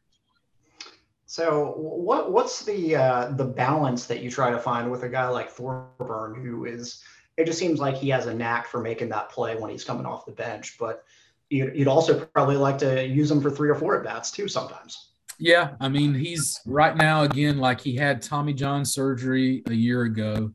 [1.30, 5.28] So what what's the uh, the balance that you try to find with a guy
[5.28, 7.04] like Thorburn, who is
[7.36, 10.06] it just seems like he has a knack for making that play when he's coming
[10.06, 11.04] off the bench, but
[11.50, 14.48] you'd, you'd also probably like to use him for three or four at bats too
[14.48, 15.10] sometimes.
[15.38, 20.04] Yeah, I mean he's right now again like he had Tommy John surgery a year
[20.04, 20.54] ago,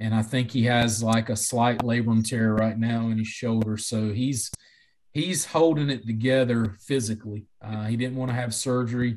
[0.00, 3.76] and I think he has like a slight labrum tear right now in his shoulder,
[3.76, 4.50] so he's
[5.12, 7.46] he's holding it together physically.
[7.62, 9.16] Uh, he didn't want to have surgery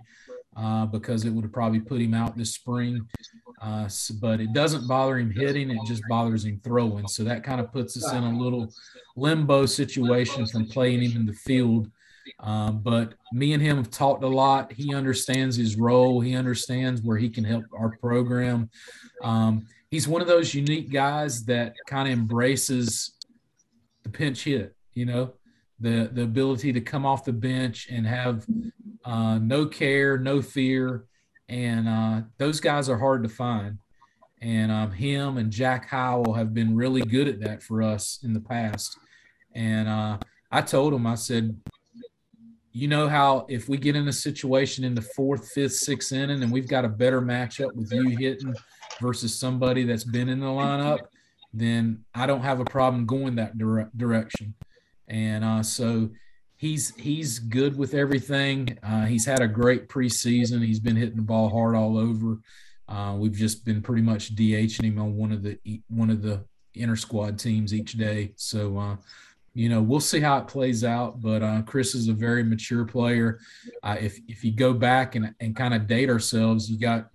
[0.55, 3.07] uh, because it would have probably put him out this spring.
[3.61, 3.87] Uh,
[4.19, 7.07] but it doesn't bother him hitting; it just bothers him throwing.
[7.07, 8.73] So that kind of puts us in a little
[9.15, 11.89] limbo situation from playing him in the field.
[12.39, 14.71] Um, but me and him have talked a lot.
[14.71, 16.21] He understands his role.
[16.21, 18.69] He understands where he can help our program.
[19.23, 23.13] Um, he's one of those unique guys that kind of embraces
[24.03, 24.75] the pinch hit.
[24.93, 25.33] You know,
[25.81, 28.45] the the ability to come off the bench and have
[29.03, 31.05] uh, no care, no fear,
[31.49, 33.77] and uh, those guys are hard to find.
[34.41, 38.33] And um, him and Jack Howell have been really good at that for us in
[38.33, 38.97] the past.
[39.53, 40.17] And uh,
[40.51, 41.55] I told him, I said,
[42.71, 46.41] you know how if we get in a situation in the fourth, fifth, sixth inning,
[46.41, 48.55] and we've got a better matchup with you hitting
[48.99, 50.99] versus somebody that's been in the lineup,
[51.53, 54.53] then I don't have a problem going that dire- direction.
[55.11, 56.09] And uh, so
[56.55, 58.79] he's he's good with everything.
[58.81, 60.65] Uh, he's had a great preseason.
[60.65, 62.39] He's been hitting the ball hard all over.
[62.87, 66.45] Uh, we've just been pretty much DHing him on one of the one of the
[66.73, 68.31] inner squad teams each day.
[68.37, 68.95] So uh,
[69.53, 71.19] you know we'll see how it plays out.
[71.19, 73.39] But uh, Chris is a very mature player.
[73.83, 77.09] Uh, if if you go back and and kind of date ourselves, you got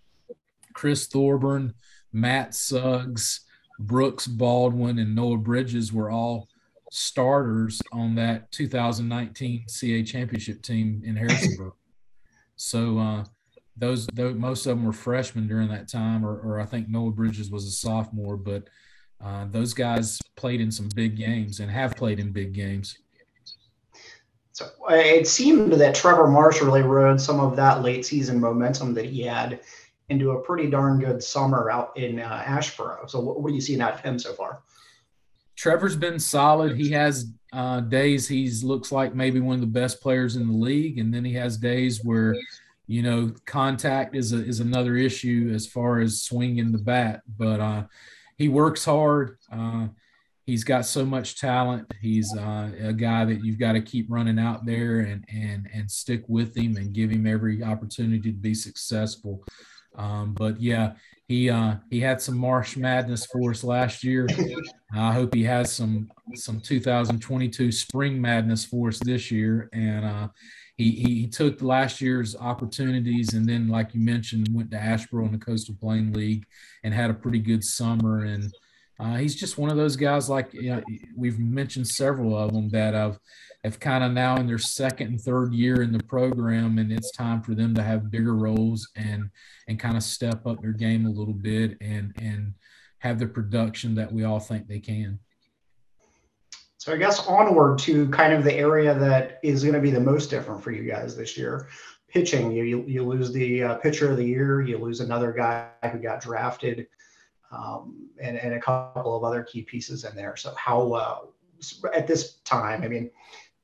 [0.74, 1.72] Chris Thorburn,
[2.12, 3.40] Matt Suggs,
[3.78, 6.48] Brooks Baldwin, and Noah Bridges were all
[6.90, 11.72] starters on that 2019 CA championship team in Harrisonburg.
[12.56, 13.24] so uh,
[13.76, 17.10] those, those, most of them were freshmen during that time, or, or I think Noah
[17.10, 18.68] Bridges was a sophomore, but
[19.22, 22.98] uh, those guys played in some big games and have played in big games.
[24.52, 29.04] So it seemed that Trevor Marsh really rode some of that late season momentum that
[29.04, 29.60] he had
[30.08, 33.08] into a pretty darn good summer out in uh, Asheboro.
[33.10, 34.62] So what, what are you seeing out of him so far?
[35.56, 36.76] Trevor's been solid.
[36.76, 40.56] He has uh, days he's looks like maybe one of the best players in the
[40.56, 42.34] league, and then he has days where
[42.86, 47.22] you know contact is a, is another issue as far as swinging the bat.
[47.38, 47.84] But uh,
[48.36, 49.38] he works hard.
[49.50, 49.88] Uh,
[50.44, 51.90] he's got so much talent.
[52.00, 55.90] He's uh, a guy that you've got to keep running out there and and and
[55.90, 59.42] stick with him and give him every opportunity to be successful.
[59.96, 60.92] Um, but yeah,
[61.28, 64.28] he uh, he had some Marsh Madness for us last year.
[64.94, 69.68] I hope he has some some 2022 Spring Madness for us this year.
[69.72, 70.28] And uh,
[70.76, 75.32] he, he took last year's opportunities and then, like you mentioned, went to Asheboro in
[75.32, 76.46] the Coastal Plain League
[76.84, 78.24] and had a pretty good summer.
[78.24, 78.52] And
[78.98, 80.82] uh, he's just one of those guys, like you know,
[81.14, 83.18] we've mentioned several of them that have
[83.62, 87.10] have kind of now in their second and third year in the program, and it's
[87.10, 89.28] time for them to have bigger roles and
[89.68, 92.54] and kind of step up their game a little bit and and
[92.98, 95.18] have the production that we all think they can.
[96.78, 100.00] So I guess onward to kind of the area that is going to be the
[100.00, 101.68] most different for you guys this year.
[102.08, 105.68] Pitching, you you, you lose the uh, pitcher of the year, you lose another guy
[105.92, 106.86] who got drafted,
[107.50, 110.36] um, and and a couple of other key pieces in there.
[110.36, 111.18] So how uh,
[111.94, 113.10] at this time, I mean,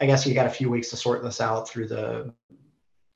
[0.00, 2.32] I guess you got a few weeks to sort this out through the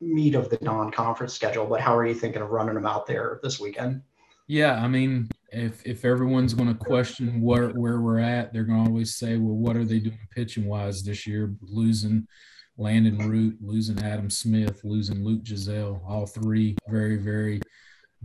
[0.01, 1.67] meat of the non-conference schedule.
[1.67, 4.03] But how are you thinking of running them out there this weekend?
[4.49, 8.85] Yeah, I mean, if if everyone's going to question where where we're at, they're going
[8.85, 11.55] to always say, "Well, what are they doing pitching wise this year?
[11.63, 12.29] Losing
[12.79, 17.61] Landon Roupp, losing Adam Smith, losing Luke Giselle, all three very very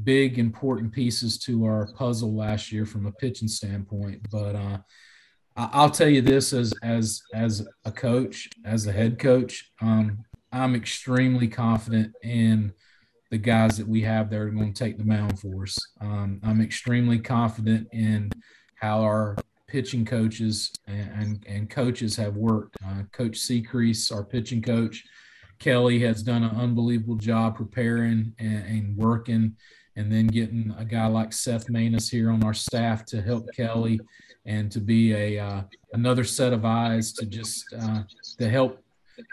[0.04, 4.78] big important pieces to our puzzle last year from a pitching standpoint." But uh,
[5.56, 10.76] I'll tell you this as as as a coach, as a head coach, um, I'm
[10.76, 12.74] extremely confident in
[13.32, 15.78] the guys that we have that are going to take the mound for us.
[16.02, 18.30] Um, I'm extremely confident in
[18.76, 22.76] how our pitching coaches and, and, and coaches have worked.
[22.86, 25.06] Uh, coach Secrease, our pitching coach,
[25.60, 29.56] Kelly has done an unbelievable job preparing and, and working,
[29.96, 34.00] and then getting a guy like Seth Manus here on our staff to help Kelly
[34.46, 35.62] and to be a uh,
[35.94, 38.04] another set of eyes to just uh,
[38.40, 38.82] to help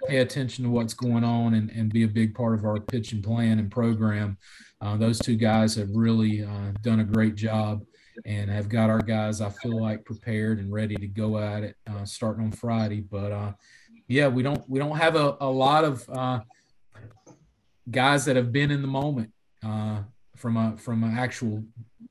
[0.06, 3.22] pay attention to what's going on and, and be a big part of our pitching
[3.22, 4.36] plan and program.
[4.80, 7.82] Uh, those two guys have really uh, done a great job
[8.26, 11.76] and have got our guys, I feel like, prepared and ready to go at it
[11.88, 13.00] uh, starting on Friday.
[13.00, 13.52] But uh,
[14.08, 16.40] yeah, we don't we don't have a, a lot of uh,
[17.90, 19.32] guys that have been in the moment
[19.64, 20.02] uh,
[20.38, 21.64] from a from an actual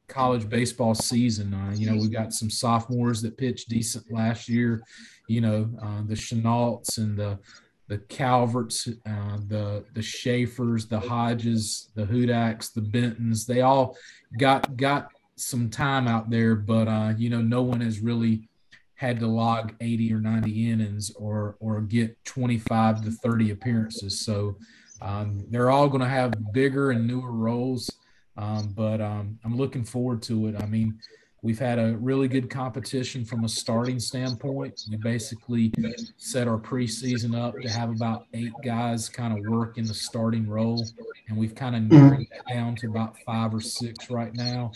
[0.08, 1.54] college baseball season.
[1.54, 4.84] Uh, you know, we've got some sophomores that pitched decent last year.
[5.28, 7.40] You know, uh, the Chenaults and the
[7.88, 13.46] the Calverts, uh, the the Schaefers, the Hodges, the Hudaks, the Bentons.
[13.46, 13.98] They all
[14.38, 18.48] got got some time out there, but uh, you know, no one has really
[18.96, 24.20] had to log 80 or 90 innings or or get 25 to 30 appearances.
[24.20, 24.58] So
[25.02, 27.90] um, they're all going to have bigger and newer roles.
[28.38, 30.56] Um, but um, I'm looking forward to it.
[30.62, 31.00] I mean,
[31.42, 34.84] we've had a really good competition from a starting standpoint.
[34.90, 35.74] We basically
[36.18, 40.48] set our preseason up to have about eight guys kind of work in the starting
[40.48, 40.86] role,
[41.28, 44.72] and we've kind of narrowed that down to about five or six right now.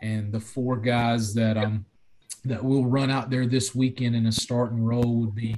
[0.00, 1.84] And the four guys that um
[2.44, 5.54] that will run out there this weekend in a starting role would be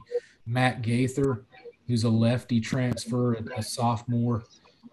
[0.47, 1.45] Matt Gaither,
[1.87, 4.45] who's a lefty transfer, a sophomore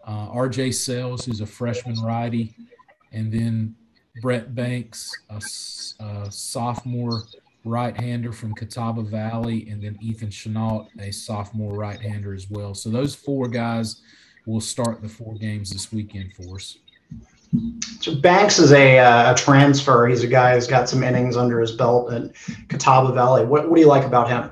[0.05, 2.55] uh, RJ Sales, who's a freshman righty,
[3.11, 3.75] and then
[4.21, 5.41] Brett Banks, a,
[6.03, 7.23] a sophomore
[7.63, 12.73] right-hander from Catawba Valley, and then Ethan Chenault, a sophomore right-hander as well.
[12.73, 14.01] So those four guys
[14.45, 16.77] will start the four games this weekend for us.
[17.99, 20.07] So Banks is a, uh, a transfer.
[20.07, 22.31] He's a guy who's got some innings under his belt at
[22.69, 23.45] Catawba Valley.
[23.45, 24.51] What, what do you like about him?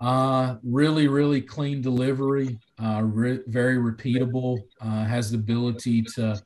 [0.00, 6.40] Uh, really, really clean delivery uh, re- very repeatable, uh, has the ability to,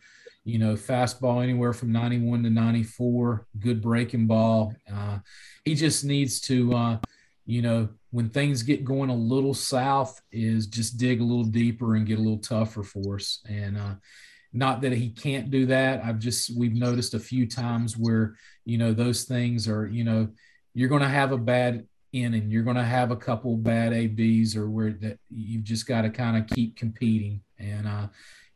[0.44, 4.75] you know, fastball anywhere from 91 to 94, good breaking ball.
[4.92, 5.18] Uh,
[5.64, 6.99] he just needs to, uh,
[7.47, 11.97] you know, when things get going a little south, is just dig a little deeper
[11.97, 13.40] and get a little tougher for us.
[13.49, 13.94] And uh,
[14.53, 16.05] not that he can't do that.
[16.05, 20.29] I've just we've noticed a few times where you know those things are, you know,
[20.75, 23.92] you're going to have a bad in and you're going to have a couple bad
[23.92, 28.07] ABs or where that you've just got to kind of keep competing and uh,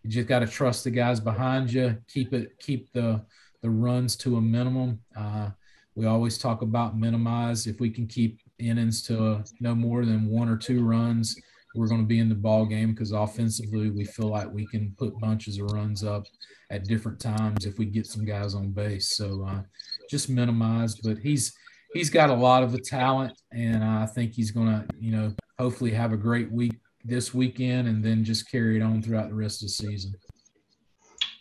[0.03, 3.25] you just got to trust the guys behind you, keep it, keep the,
[3.63, 5.01] the runs to a minimum.
[5.17, 5.51] Uh,
[5.95, 7.67] we always talk about minimize.
[7.67, 11.37] If we can keep innings to no more than one or two runs,
[11.75, 14.95] we're going to be in the ball game because offensively we feel like we can
[14.97, 16.25] put bunches of runs up
[16.71, 19.17] at different times if we get some guys on base.
[19.17, 19.63] So uh,
[20.09, 20.95] just minimize.
[20.97, 21.53] But he's
[21.93, 25.35] he's got a lot of the talent, and I think he's going to, you know,
[25.59, 26.75] hopefully have a great week
[27.05, 30.15] this weekend, and then just carry it on throughout the rest of the season.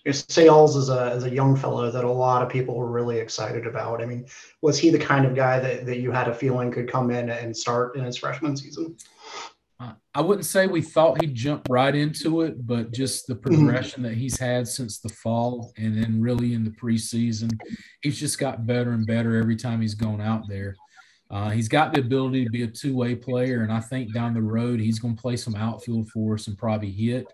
[0.09, 3.67] Sales is a, is a young fellow that a lot of people were really excited
[3.67, 4.01] about.
[4.01, 4.25] I mean,
[4.61, 7.29] was he the kind of guy that, that you had a feeling could come in
[7.29, 8.95] and start in his freshman season?
[9.79, 13.43] I wouldn't say we thought he'd jump right into it, but just the mm-hmm.
[13.43, 14.11] progression mm-hmm.
[14.11, 17.51] that he's had since the fall and then really in the preseason,
[18.01, 20.75] he's just got better and better every time he's gone out there.
[21.29, 24.33] Uh, he's got the ability to be a two way player, and I think down
[24.33, 27.27] the road he's going to play some outfield for us and probably hit.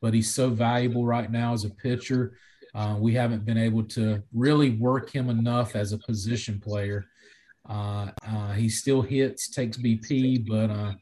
[0.00, 2.38] But he's so valuable right now as a pitcher.
[2.74, 7.06] Uh, we haven't been able to really work him enough as a position player.
[7.68, 10.92] Uh, uh he still hits, takes BP, but uh,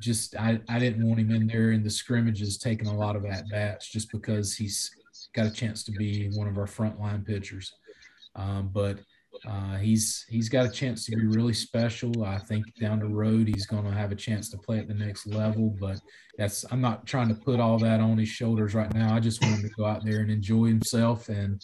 [0.00, 3.24] just I, I didn't want him in there in the scrimmages taking a lot of
[3.24, 4.90] at bats just because he's
[5.34, 7.72] got a chance to be one of our frontline pitchers.
[8.36, 9.00] Um, but
[9.46, 12.24] uh, he's he's got a chance to be really special.
[12.24, 14.94] I think down the road he's going to have a chance to play at the
[14.94, 15.76] next level.
[15.80, 16.00] But
[16.36, 19.14] that's I'm not trying to put all that on his shoulders right now.
[19.14, 21.60] I just want him to go out there and enjoy himself and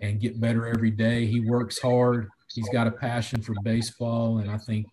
[0.00, 1.26] and get better every day.
[1.26, 2.28] He works hard.
[2.54, 4.86] He's got a passion for baseball, and I think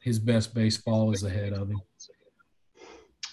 [0.00, 1.80] his best baseball is ahead of him.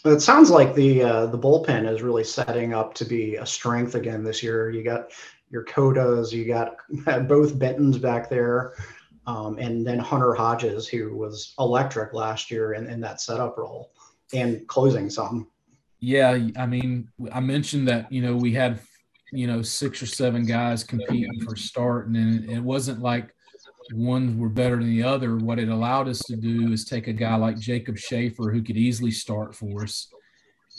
[0.06, 3.96] It sounds like the uh, the bullpen is really setting up to be a strength
[3.96, 4.70] again this year.
[4.70, 5.12] You got
[5.50, 6.78] your Codas, you got
[7.28, 8.74] both Bentons back there,
[9.28, 13.92] um, and then Hunter Hodges, who was electric last year in, in that setup role
[14.34, 15.48] and closing some.
[16.00, 18.80] Yeah, I mean, I mentioned that you know we had
[19.32, 23.34] you know six or seven guys competing for start, and it wasn't like
[23.94, 25.38] one were better than the other.
[25.38, 28.78] What it allowed us to do is take a guy like Jacob Schaefer, who could
[28.78, 30.12] easily start for us,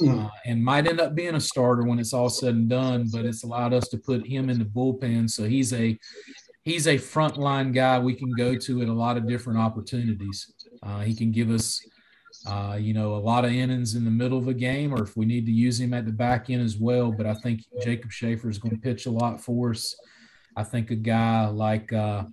[0.01, 0.27] mm.
[0.27, 3.09] uh, and might end up being a starter when it's all said and done.
[3.13, 5.99] But it's allowed us to put him in the bullpen, so he's a
[6.63, 10.53] he's a frontline guy we can go to at a lot of different opportunities.
[10.83, 11.81] Uh, he can give us
[12.47, 15.17] uh, you know, a lot of innings in the middle of a game, or if
[15.17, 17.13] we need to use him at the back end as well.
[17.13, 19.95] But I think Jacob Schaefer is going to pitch a lot for us.
[20.57, 22.25] I think a guy like uh,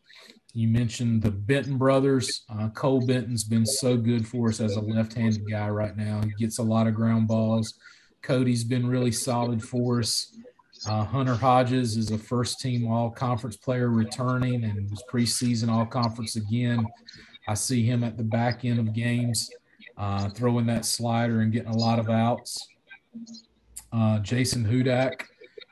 [0.58, 2.42] you mentioned the Benton brothers.
[2.50, 6.20] Uh, Cole Benton's been so good for us as a left-handed guy right now.
[6.24, 7.76] He gets a lot of ground balls.
[8.24, 10.36] Cody's been really solid for us.
[10.90, 16.84] Uh, Hunter Hodges is a first-team All-Conference player returning and was preseason All-Conference again.
[17.48, 19.52] I see him at the back end of games
[19.96, 22.68] uh, throwing that slider and getting a lot of outs.
[23.94, 25.22] Uh, Jason Hudak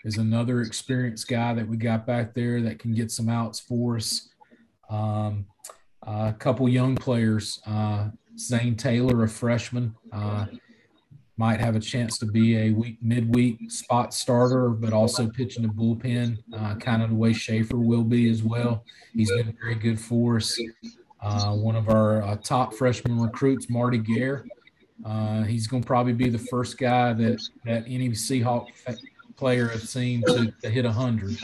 [0.03, 3.95] is another experienced guy that we got back there that can get some outs for
[3.95, 4.29] us.
[4.89, 5.45] Um,
[6.03, 10.45] a couple young players, uh, Zane Taylor, a freshman, uh,
[11.37, 15.69] might have a chance to be a week midweek spot starter, but also pitching the
[15.69, 18.85] bullpen, uh, kind of the way Schaefer will be as well.
[19.13, 20.57] He's been very good for us.
[21.21, 24.45] Uh, one of our uh, top freshman recruits, Marty Gare.
[25.03, 28.67] Uh, he's going to probably be the first guy that, that any Seahawk
[29.35, 31.37] player has seen to, to hit 100.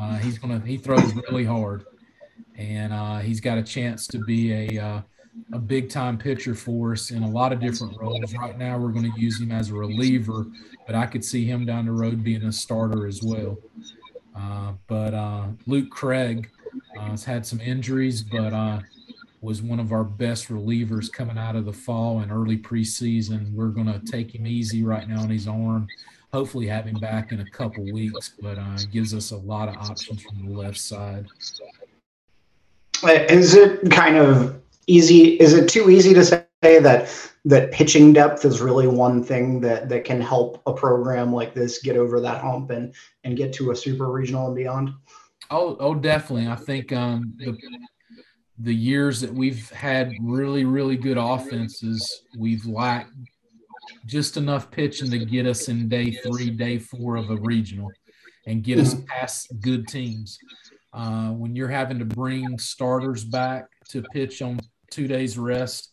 [0.00, 1.84] Uh, he's going to he throws really hard,
[2.56, 5.02] and uh, he's got a chance to be a uh,
[5.52, 8.34] a big time pitcher for us in a lot of different roles.
[8.34, 10.46] Right now, we're going to use him as a reliever,
[10.86, 13.58] but I could see him down the road being a starter as well.
[14.86, 16.50] but Luke Craig
[17.00, 18.52] has had some injuries, but
[19.44, 23.52] was one of our best relievers coming out of the fall and early preseason.
[23.52, 25.86] We're going to take him easy right now on his arm.
[26.32, 29.76] Hopefully, have him back in a couple weeks, but uh, gives us a lot of
[29.76, 31.26] options from the left side.
[33.04, 35.40] Is it kind of easy?
[35.40, 39.88] Is it too easy to say that that pitching depth is really one thing that
[39.88, 42.94] that can help a program like this get over that hump and
[43.24, 44.90] and get to a super regional and beyond?
[45.50, 46.48] Oh, oh, definitely.
[46.48, 47.56] I think um, the
[48.58, 53.12] the years that we've had really, really good offenses, we've lacked
[54.06, 57.90] just enough pitching to get us in day three, day four of a regional
[58.46, 60.38] and get us past good teams.
[60.94, 65.90] Uh, when you're having to bring starters back to pitch on two days rest,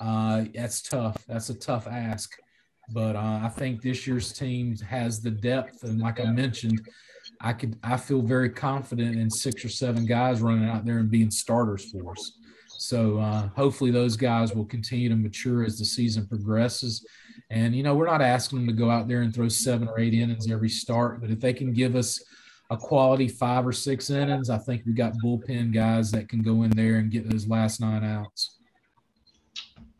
[0.00, 1.22] uh, that's tough.
[1.28, 2.32] That's a tough ask.
[2.90, 5.82] But uh, I think this year's team has the depth.
[5.82, 6.80] And like I mentioned,
[7.40, 11.10] I could I feel very confident in six or seven guys running out there and
[11.10, 12.32] being starters for us.
[12.78, 17.06] So uh, hopefully those guys will continue to mature as the season progresses.
[17.50, 19.98] And you know we're not asking them to go out there and throw seven or
[20.00, 22.22] eight innings every start, but if they can give us
[22.70, 26.62] a quality five or six innings, I think we got bullpen guys that can go
[26.62, 28.56] in there and get those last nine outs.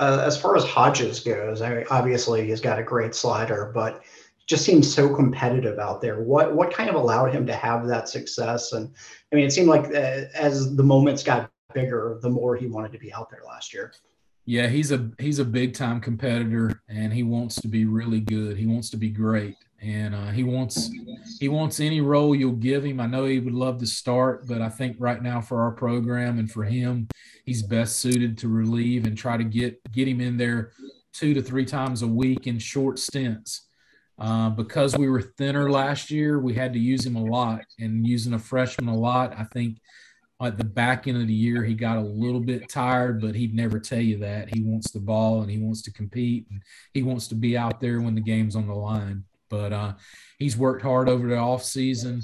[0.01, 4.03] Uh, as far as Hodges goes, I mean, obviously he's got a great slider, but
[4.47, 6.23] just seems so competitive out there.
[6.23, 8.73] What what kind of allowed him to have that success?
[8.73, 8.93] And
[9.33, 12.93] I mean, it seemed like uh, as the moments got bigger, the more he wanted
[12.93, 13.93] to be out there last year.
[14.49, 18.57] Yeah, he's a he's a big time competitor, and he wants to be really good.
[18.57, 20.91] He wants to be great, and uh, he wants
[21.39, 22.99] he wants any role you'll give him.
[22.99, 26.39] I know he would love to start, but I think right now for our program
[26.39, 27.09] and for him,
[27.45, 30.73] he's best suited to relieve and try to get get him in there
[31.13, 33.69] two to three times a week in short stints
[34.19, 38.07] uh, because we were thinner last year, we had to use him a lot, and
[38.07, 39.35] using a freshman a lot.
[39.39, 39.79] I think
[40.41, 43.55] at the back end of the year, he got a little bit tired, but he'd
[43.55, 44.55] never tell you that.
[44.55, 46.63] He wants the ball and he wants to compete and
[46.95, 49.25] he wants to be out there when the game's on the line.
[49.49, 49.95] But uh,
[50.39, 52.23] he's worked hard over the off season.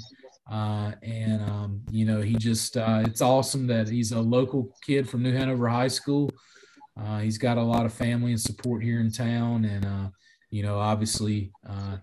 [0.49, 5.09] Uh, and um, you know he just uh, it's awesome that he's a local kid
[5.09, 6.29] from New Hanover High School.
[6.95, 10.07] Uh, he's got a lot of family and support here in town, and uh,
[10.55, 11.97] you know, obviously uh,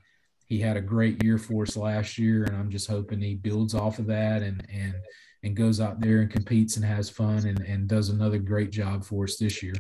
[0.47, 3.75] he had a great year for us last year, and I'm just hoping he builds
[3.75, 4.95] off of that and and
[5.43, 9.05] and goes out there and competes and has fun and, and does another great job
[9.05, 9.75] for us this year.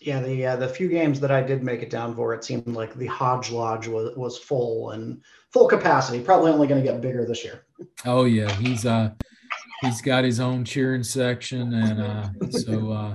[0.00, 2.68] Yeah, the uh, the few games that I did make it down for, it seemed
[2.68, 5.22] like the Hodge Lodge was was full and
[5.52, 6.20] full capacity.
[6.20, 7.64] Probably only going to get bigger this year.
[8.04, 9.10] Oh yeah, he's uh
[9.80, 13.14] he's got his own cheering section, and uh, so uh,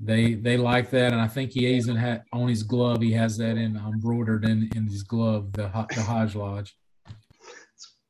[0.00, 3.02] they they like that, and I think he even had on his glove.
[3.02, 6.76] He has that in embroidered in in his glove, the the Hodge Lodge.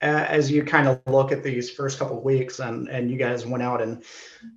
[0.03, 3.47] As you kind of look at these first couple of weeks, and and you guys
[3.47, 4.03] went out and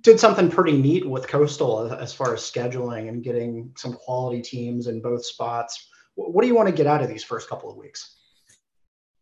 [0.02, 4.88] did something pretty neat with Coastal as far as scheduling and getting some quality teams
[4.88, 5.88] in both spots.
[6.16, 8.16] What do you want to get out of these first couple of weeks?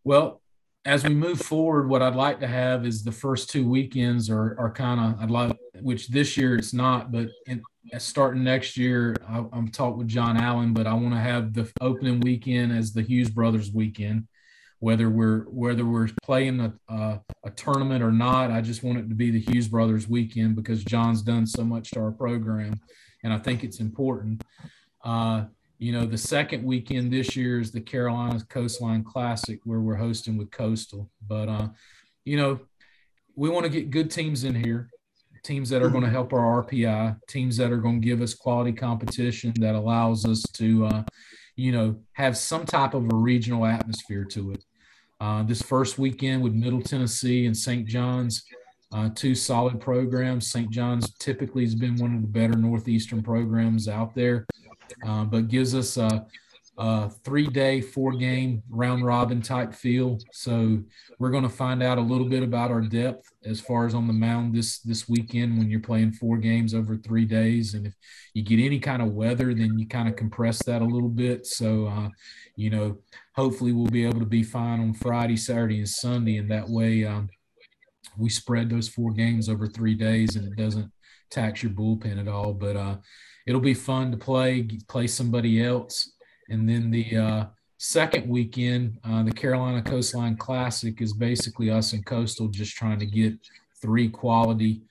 [0.04, 0.40] Well,
[0.84, 4.54] as we move forward, what I'd like to have is the first two weekends are,
[4.58, 7.62] are kind of, I'd like, which this year it's not, but in,
[7.98, 11.70] starting next year, I, am talking with John Allen, but I want to have the
[11.80, 14.26] opening weekend as the Hughes Brothers weekend.
[14.80, 19.14] Whether we're whether we're playing a, a, tournament or not, I just want it to
[19.14, 22.78] be the Hughes Brothers weekend because John's done so much to our program,
[23.22, 24.42] and I think it's important.
[25.02, 25.44] Uh,
[25.78, 30.36] you know, the second weekend this year is the Carolina Coastline Classic, where we're hosting
[30.36, 31.10] with Coastal.
[31.26, 31.68] But uh,
[32.24, 32.60] you know,
[33.36, 34.90] we want to get good teams in here,
[35.42, 38.34] teams that are going to help our RPI, teams that are going to give us
[38.34, 41.02] quality competition that allows us to, uh,
[41.56, 44.64] you know, have some type of a regional atmosphere to it.
[45.20, 47.86] Uh, this first weekend with Middle Tennessee and St.
[47.86, 48.44] John's,
[48.92, 50.50] uh, two solid programs.
[50.50, 50.70] St.
[50.70, 54.46] John's typically has been one of the better Northeastern programs out there,
[55.06, 56.26] uh, but gives us a,
[56.76, 60.18] a three day, four game round robin type feel.
[60.32, 60.82] So
[61.18, 64.06] we're going to find out a little bit about our depth as far as on
[64.06, 67.74] the mound this this weekend when you're playing four games over three days.
[67.74, 67.94] And if
[68.32, 71.46] you get any kind of weather, then you kind of compress that a little bit.
[71.46, 72.08] So, uh,
[72.56, 72.98] you know,
[73.34, 76.38] hopefully we'll be able to be fine on Friday, Saturday, and Sunday.
[76.38, 77.28] And that way, um,
[78.18, 80.90] we spread those four games over three days and it doesn't
[81.30, 82.52] tax your bullpen at all.
[82.52, 82.96] But uh,
[83.46, 86.13] it'll be fun to play, play somebody else.
[86.48, 87.44] And then the uh,
[87.78, 93.06] second weekend, uh, the Carolina Coastline Classic is basically us and Coastal just trying to
[93.06, 93.34] get
[93.80, 94.82] three quality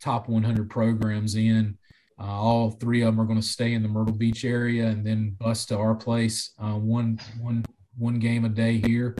[0.00, 1.76] top 100 programs in.
[2.18, 5.06] Uh, all three of them are going to stay in the Myrtle Beach area and
[5.06, 6.52] then bus to our place.
[6.58, 7.64] Uh, one one
[7.98, 9.16] one game a day here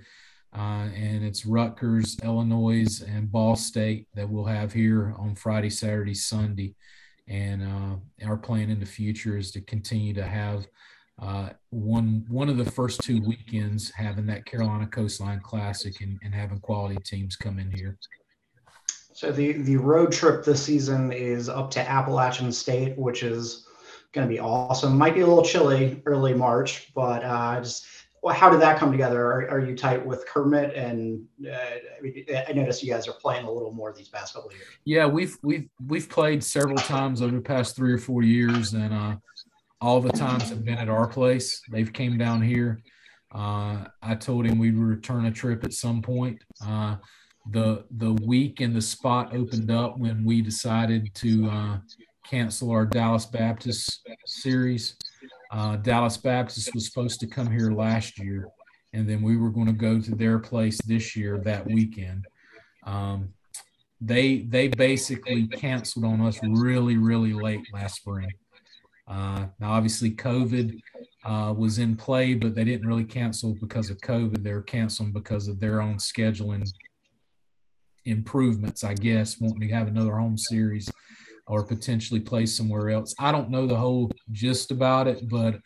[0.57, 6.15] uh, and it's Rutgers, Illinois, and Ball State that we'll have here on Friday, Saturday,
[6.15, 6.75] Sunday.
[7.29, 10.67] And uh, our plan in the future is to continue to have
[11.21, 16.35] uh, one one of the first two weekends having that Carolina Coastline Classic and, and
[16.35, 17.97] having quality teams come in here.
[19.15, 23.67] So the the road trip this season is up to Appalachian State, which is
[24.13, 24.99] going to be awesome.
[24.99, 27.87] Might be a little chilly early March, but uh, just
[28.23, 29.25] well, how did that come together?
[29.25, 30.75] Are, are you tight with Kermit?
[30.75, 31.57] And uh,
[32.35, 34.65] I, I noticed you guys are playing a little more these past couple years.
[34.85, 38.93] Yeah, we've we've we've played several times over the past three or four years, and
[38.93, 39.17] uh,
[39.81, 41.61] all the times have been at our place.
[41.71, 42.83] They've came down here.
[43.35, 46.43] Uh, I told him we'd return a trip at some point.
[46.67, 46.97] Uh,
[47.51, 51.79] the the week and the spot opened up when we decided to uh,
[52.29, 54.97] cancel our Dallas Baptist series.
[55.53, 58.49] Uh, Dallas Baptist was supposed to come here last year,
[58.93, 62.25] and then we were going to go to their place this year that weekend.
[62.85, 63.29] Um,
[64.01, 68.33] they they basically canceled on us really really late last spring.
[69.09, 70.81] Uh, now obviously COVID
[71.25, 74.43] uh, was in play, but they didn't really cancel because of COVID.
[74.43, 76.69] They're canceling because of their own scheduling
[78.05, 80.91] improvements, I guess, wanting to have another home series
[81.47, 83.15] or potentially play somewhere else.
[83.19, 85.61] I don't know the whole gist about it, but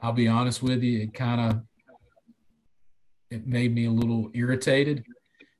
[0.00, 1.62] I'll be honest with you, it kind of
[3.30, 5.04] it made me a little irritated.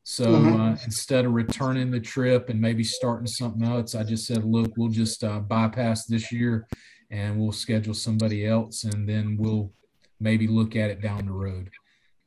[0.02, 0.60] So mm-hmm.
[0.60, 4.72] uh, instead of returning the trip and maybe starting something else, I just said, look,
[4.76, 6.66] we'll just uh, bypass this year
[7.10, 9.72] and we'll schedule somebody else and then we'll
[10.20, 11.70] maybe look at it down the road.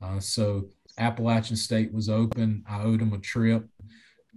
[0.02, 0.66] Uh, so
[0.98, 2.64] Appalachian State was open.
[2.70, 3.68] I owed them a trip.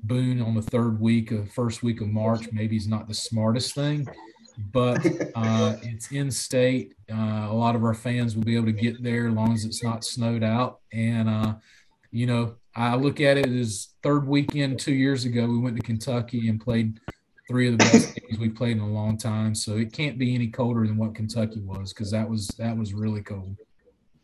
[0.02, 3.74] Boone on the third week of first week of March maybe is not the smartest
[3.74, 4.06] thing,
[4.72, 6.94] but uh, it's in state.
[7.10, 9.64] Uh, a lot of our fans will be able to get there as long as
[9.64, 10.80] it's not snowed out.
[10.92, 11.54] And uh,
[12.10, 15.46] you know, I look at it as third weekend two years ago.
[15.46, 17.00] We went to Kentucky and played
[17.48, 19.54] three of the best games we've played in a long time.
[19.54, 22.94] So it can't be any colder than what Kentucky was because that was that was
[22.94, 23.56] really cold.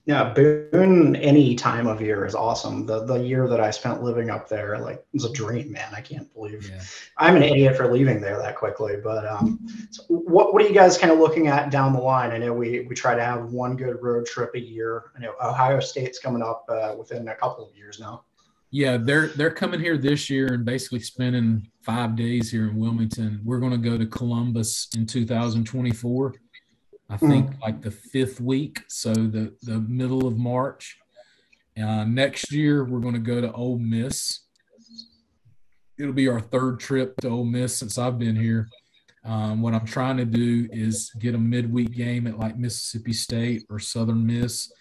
[0.05, 2.87] Yeah, Boone any time of year is awesome.
[2.87, 5.95] The the year that I spent living up there, like was a dream, man.
[5.95, 6.83] I can't believe yeah.
[7.19, 8.97] I'm an idiot for leaving there that quickly.
[9.03, 9.61] But um,
[9.93, 12.33] so what what are you guys kind of looking at down the line?
[12.33, 15.13] I know we we try to have one good road trip a year.
[15.17, 18.25] I know Ohio State's coming up uh, within a couple of years now.
[18.73, 23.41] Yeah, they're they're coming here this year and basically spending five days here in Wilmington.
[23.45, 26.35] We're going to go to Columbus in 2024
[27.13, 27.61] I think mm.
[27.61, 30.99] like the fifth week, so the the middle of March.
[31.77, 34.41] Uh, next year, we're going to go to Ole Miss.
[35.99, 38.67] It'll be our third trip to Ole Miss since I've been here.
[39.25, 43.65] Um, what I'm trying to do is get a midweek game at like Mississippi State
[43.69, 44.73] or Southern Miss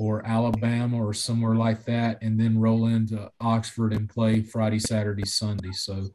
[0.00, 5.26] or Alabama or somewhere like that, and then roll into Oxford and play Friday, Saturday,
[5.26, 5.72] Sunday.
[5.72, 6.08] So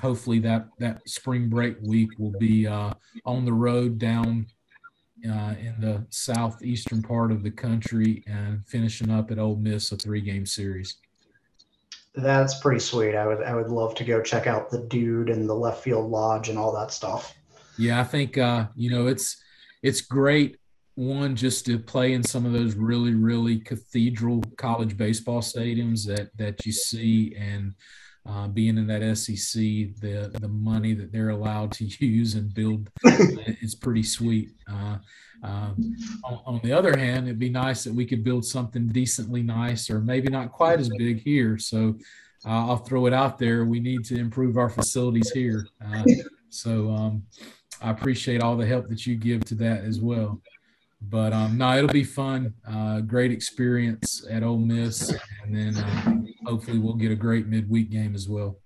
[0.00, 2.94] hopefully that that spring break week will be uh,
[3.26, 4.46] on the road down
[5.28, 9.96] uh, in the southeastern part of the country and finishing up at Ole Miss a
[9.96, 10.98] three game series.
[12.14, 13.16] That's pretty sweet.
[13.16, 16.08] I would I would love to go check out the dude and the left field
[16.08, 17.34] lodge and all that stuff.
[17.76, 19.42] Yeah, I think uh, you know it's
[19.82, 20.57] it's great
[20.98, 26.36] one just to play in some of those really really cathedral college baseball stadiums that
[26.36, 27.74] that you see and
[28.28, 29.62] uh, being in that SEC,
[30.00, 32.90] the the money that they're allowed to use and build
[33.62, 34.50] is pretty sweet.
[34.70, 34.98] Uh,
[35.42, 35.70] uh,
[36.24, 39.88] on, on, the other hand, it'd be nice that we could build something decently nice,
[39.88, 41.56] or maybe not quite as big here.
[41.58, 41.96] So
[42.44, 43.64] uh, I'll throw it out there.
[43.64, 45.66] We need to improve our facilities here.
[45.82, 46.02] Uh,
[46.50, 47.22] so um,
[47.80, 50.40] I appreciate all the help that you give to that as well.
[51.00, 52.54] But um, no, it'll be fun.
[52.68, 57.90] Uh, great experience at Ole Miss, and then uh, hopefully we'll get a great midweek
[57.90, 58.58] game as well.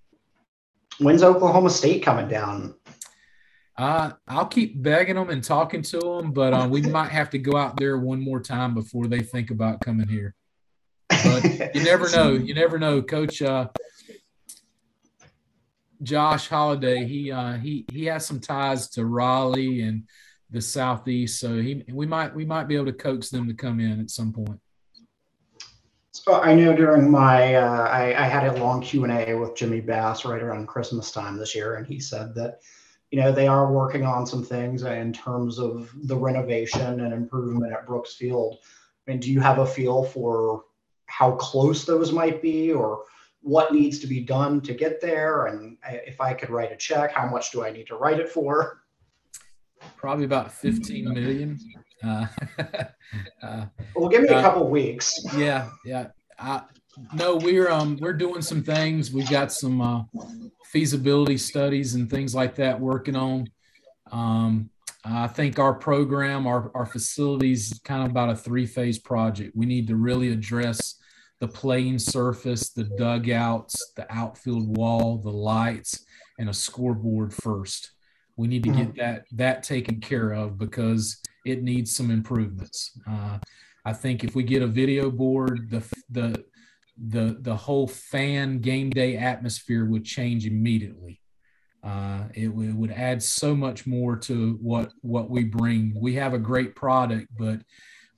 [0.99, 2.75] When's Oklahoma State coming down?
[3.77, 7.39] Uh, I'll keep begging them and talking to them, but uh, we might have to
[7.39, 10.35] go out there one more time before they think about coming here.
[11.09, 12.33] But you never know.
[12.43, 13.43] You never know, Coach.
[13.43, 13.69] Uh,
[16.03, 20.05] Josh Holliday, he uh, he he has some ties to Raleigh and
[20.53, 21.41] the southeast.
[21.41, 24.11] So he we might we might be able to coax them to come in at
[24.11, 24.61] some point.
[26.13, 29.57] So I know during my uh, I, I had a long Q and A with
[29.57, 32.61] Jimmy Bass right around Christmas time this year, and he said that
[33.11, 37.73] you know they are working on some things in terms of the renovation and improvement
[37.73, 38.59] at Brooks Field.
[39.07, 40.65] I mean, do you have a feel for
[41.07, 43.05] how close those might be, or
[43.41, 45.47] what needs to be done to get there?
[45.47, 48.29] And if I could write a check, how much do I need to write it
[48.29, 48.82] for?
[49.97, 51.59] Probably about 15 million.
[52.03, 52.27] Uh,
[53.43, 55.13] uh, well, give me a uh, couple weeks.
[55.37, 56.09] Yeah, yeah.
[57.15, 59.13] no, we're um we're doing some things.
[59.13, 60.03] We've got some uh,
[60.67, 63.49] feasibility studies and things like that working on.
[64.11, 64.71] Um,
[65.05, 69.53] I think our program, our our facilities, kind of about a three phase project.
[69.55, 70.99] We need to really address
[71.41, 76.05] the playing surface, the dugouts, the outfield wall, the lights,
[76.39, 77.93] and a scoreboard first.
[78.37, 78.99] We need to get mm-hmm.
[78.99, 82.99] that that taken care of because it needs some improvements.
[83.09, 83.39] Uh,
[83.85, 86.45] I think if we get a video board, the the
[86.97, 91.21] the the whole fan game day atmosphere would change immediately.
[91.83, 95.93] Uh, it, w- it would add so much more to what what we bring.
[95.97, 97.61] We have a great product, but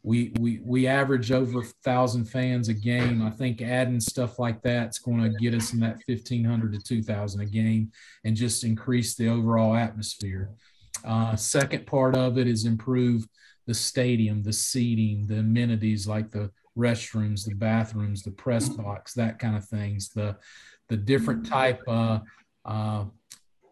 [0.05, 3.23] we we we average over thousand fans a game.
[3.23, 6.79] I think adding stuff like that's going to get us in that fifteen hundred to
[6.79, 7.91] two thousand a game,
[8.23, 10.51] and just increase the overall atmosphere.
[11.07, 13.27] Uh, second part of it is improve
[13.67, 19.39] the stadium, the seating, the amenities like the restrooms, the bathrooms, the press box, that
[19.39, 20.11] kind of things.
[20.11, 20.37] The
[20.91, 21.81] the different type.
[21.89, 22.19] Uh,
[22.67, 23.07] uh,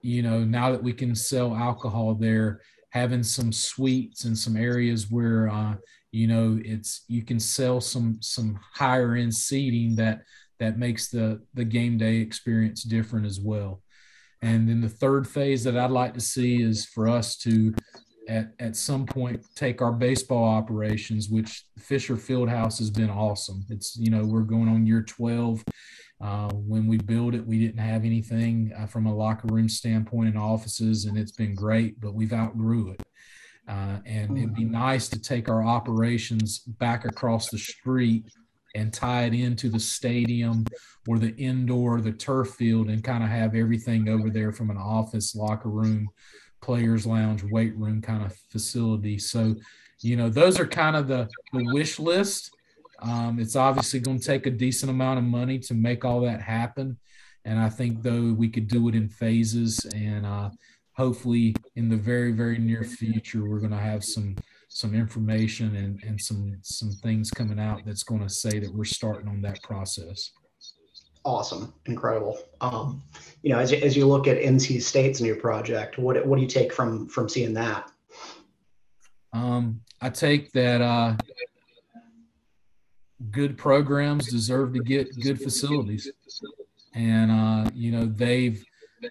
[0.00, 5.10] you know, now that we can sell alcohol there, having some suites and some areas
[5.10, 5.74] where uh,
[6.12, 10.22] you know it's you can sell some some higher end seating that
[10.60, 13.82] that makes the the game day experience different as well.
[14.42, 17.72] And then the third phase that i'd like to see is for us to
[18.28, 23.64] at, at some point take our baseball operations which fisher field house has been awesome.
[23.68, 25.64] It's you know we're going on year 12
[26.20, 30.28] uh, when we built it we didn't have anything uh, from a locker room standpoint
[30.28, 33.02] in offices and it's been great but we've outgrew it
[33.68, 38.24] uh, and it'd be nice to take our operations back across the street
[38.74, 40.64] and tie it into the stadium
[41.06, 44.76] or the indoor, the turf field, and kind of have everything over there from an
[44.76, 46.08] office, locker room,
[46.60, 49.18] players' lounge, weight room kind of facility.
[49.18, 49.54] So,
[50.00, 52.54] you know, those are kind of the, the wish list.
[53.00, 56.40] Um, it's obviously going to take a decent amount of money to make all that
[56.40, 56.96] happen.
[57.44, 59.84] And I think, though, we could do it in phases.
[59.94, 60.50] And, uh,
[60.94, 64.36] hopefully in the very very near future we're going to have some
[64.68, 68.84] some information and, and some some things coming out that's going to say that we're
[68.84, 70.30] starting on that process.
[71.24, 71.72] Awesome.
[71.86, 72.38] Incredible.
[72.60, 73.02] Um,
[73.42, 76.42] you know as you, as you look at nc state's new project what, what do
[76.42, 77.90] you take from from seeing that?
[79.32, 81.16] Um, i take that uh,
[83.30, 86.10] good programs deserve to get good facilities.
[86.94, 88.62] And uh, you know they've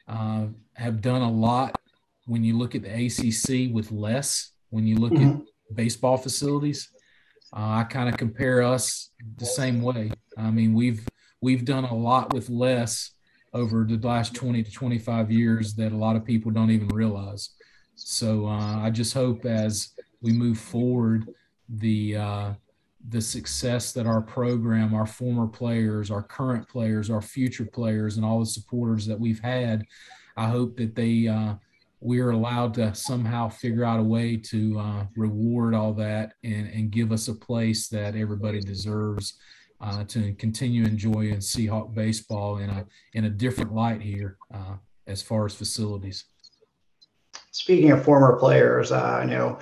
[0.07, 1.77] uh, have done a lot
[2.25, 4.51] when you look at the ACC with less.
[4.69, 5.41] When you look mm-hmm.
[5.41, 6.89] at baseball facilities,
[7.53, 10.11] uh, I kind of compare us the same way.
[10.37, 11.05] I mean, we've
[11.41, 13.11] we've done a lot with less
[13.53, 17.49] over the last 20 to 25 years that a lot of people don't even realize.
[17.95, 19.89] So uh, I just hope as
[20.21, 21.27] we move forward,
[21.67, 22.53] the uh,
[23.09, 28.25] the success that our program, our former players, our current players, our future players, and
[28.25, 29.83] all the supporters that we've had,
[30.37, 31.55] I hope that they uh,
[31.99, 36.91] we're allowed to somehow figure out a way to uh, reward all that and, and
[36.91, 39.37] give us a place that everybody deserves
[39.81, 44.75] uh, to continue enjoying Seahawk baseball in a in a different light here uh,
[45.07, 46.25] as far as facilities.
[47.51, 49.59] Speaking of former players, uh, I know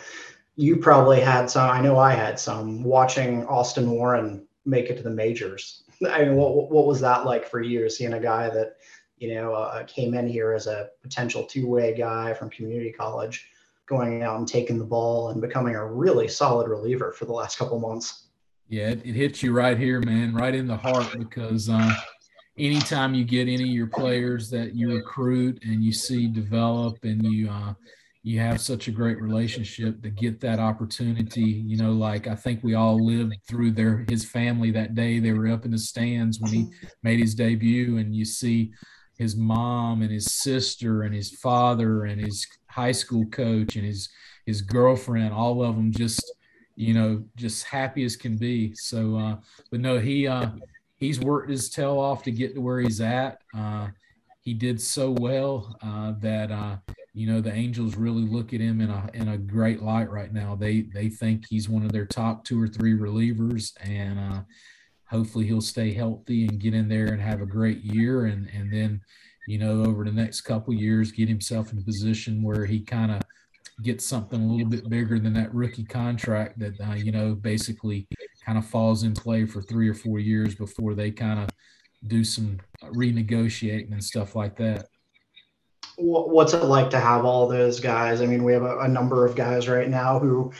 [0.59, 1.69] you probably had some.
[1.69, 5.83] I know I had some watching Austin Warren make it to the majors.
[6.07, 8.75] I mean, what what was that like for you, seeing a guy that
[9.19, 13.47] you know uh, came in here as a potential two-way guy from community college,
[13.85, 17.57] going out and taking the ball and becoming a really solid reliever for the last
[17.57, 18.25] couple months?
[18.67, 21.95] Yeah, it, it hits you right here, man, right in the heart because uh,
[22.57, 27.25] anytime you get any of your players that you recruit and you see develop and
[27.25, 27.73] you uh,
[28.29, 32.63] you have such a great relationship to get that opportunity you know like i think
[32.63, 35.19] we all lived through their his family that day.
[35.19, 36.67] They were up in the stands when he
[37.03, 38.71] made his debut and you see
[39.17, 44.09] his mom and his sister and his father and his high school coach and his
[44.45, 46.23] his girlfriend all of them just
[46.75, 48.73] you know just happy as can be.
[48.75, 49.35] So uh
[49.71, 50.51] but no he uh
[50.95, 53.39] he's worked his tail off to get to where he's at.
[53.57, 53.87] Uh
[54.41, 56.77] he did so well uh that uh
[57.19, 60.31] you know the Angels really look at him in a in a great light right
[60.31, 60.55] now.
[60.55, 64.41] They they think he's one of their top two or three relievers, and uh,
[65.03, 68.71] hopefully he'll stay healthy and get in there and have a great year, and and
[68.71, 69.01] then
[69.49, 73.11] you know over the next couple years get himself in a position where he kind
[73.11, 73.21] of
[73.83, 78.07] gets something a little bit bigger than that rookie contract that uh, you know basically
[78.45, 81.49] kind of falls in play for three or four years before they kind of
[82.07, 82.57] do some
[82.93, 84.85] renegotiating and stuff like that
[85.99, 88.21] what's it like to have all those guys?
[88.21, 90.51] I mean, we have a, a, number of guys right now who,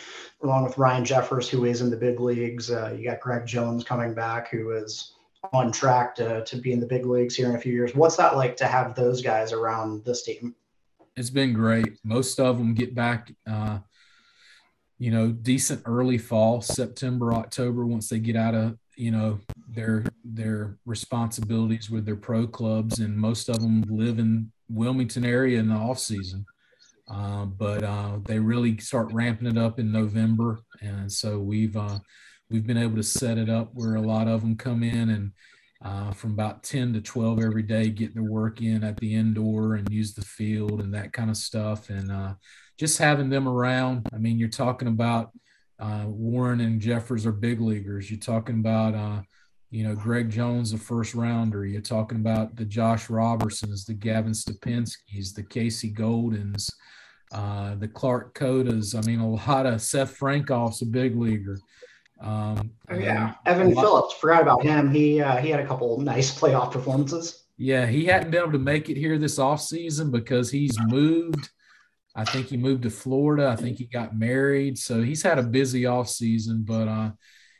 [0.43, 2.69] along with Ryan Jeffers, who is in the big leagues.
[2.69, 5.13] Uh, you got Greg Jones coming back, who is
[5.53, 7.95] on track to, to be in the big leagues here in a few years.
[7.95, 10.55] What's that like to have those guys around this team?
[11.15, 11.99] It's been great.
[12.03, 13.79] Most of them get back, uh,
[14.97, 20.03] you know, decent early fall, September, October, once they get out of you know their
[20.25, 25.69] their responsibilities with their pro clubs and most of them live in Wilmington area in
[25.69, 26.45] the off season.
[27.09, 31.97] Uh, but uh, they really start ramping it up in November, and so we've uh,
[32.51, 35.31] we've been able to set it up where a lot of them come in and
[35.83, 39.75] uh, from about 10 to 12 every day, get their work in at the indoor
[39.75, 42.33] and use the field and that kind of stuff, and uh,
[42.77, 44.07] just having them around.
[44.13, 45.31] I mean, you're talking about
[45.79, 48.11] uh, Warren and Jeffers are big leaguers.
[48.11, 49.23] You're talking about
[49.71, 51.65] you know, Greg Jones, the first rounder.
[51.65, 56.71] You're talking about the Josh Robertsons, the Gavin Stupienskis, the Casey Goldens,
[57.31, 58.95] uh, the Clark Cotas.
[58.95, 61.59] I mean, a lot of Seth Frankoff's a big leaguer.
[62.19, 64.15] Um, oh, yeah, Evan Phillips.
[64.15, 64.91] Forgot about him.
[64.91, 67.45] He uh, he had a couple nice playoff performances.
[67.57, 71.49] Yeah, he hadn't been able to make it here this off season because he's moved.
[72.15, 73.49] I think he moved to Florida.
[73.49, 76.63] I think he got married, so he's had a busy off season.
[76.65, 77.11] But uh,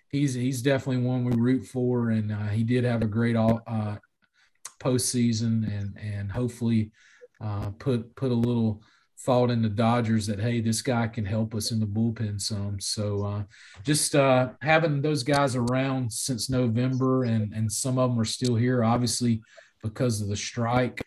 [0.09, 3.61] he's he's definitely one we root for, and uh, he did have a great all
[3.67, 3.95] uh,
[4.79, 6.91] postseason, and and hopefully
[7.41, 8.81] uh, put put a little
[9.19, 12.79] thought in the Dodgers that hey, this guy can help us in the bullpen some.
[12.79, 13.43] So uh,
[13.83, 18.55] just uh, having those guys around since November, and and some of them are still
[18.55, 19.41] here, obviously
[19.83, 21.01] because of the strike.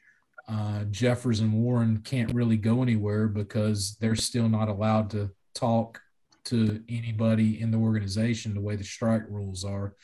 [0.49, 6.01] Uh, Jeffers and Warren can't really go anywhere because they're still not allowed to talk
[6.45, 9.95] to anybody in the organization the way the strike rules are.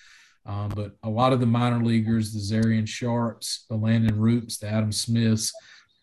[0.46, 4.68] Um, but a lot of the minor leaguers, the Zarion Sharpes, the Landen Roupps, the
[4.68, 5.52] Adam Smiths,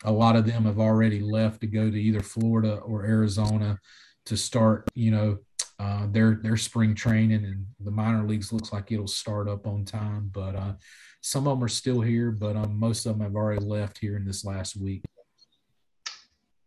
[0.04, 3.80] a lot of them have already left to go to either Florida or Arizona
[4.28, 5.38] to start, you know,
[5.78, 9.84] uh, their their spring training and the minor leagues looks like it'll start up on
[9.84, 10.30] time.
[10.32, 10.74] But uh,
[11.22, 14.16] some of them are still here, but um, most of them have already left here
[14.16, 15.04] in this last week.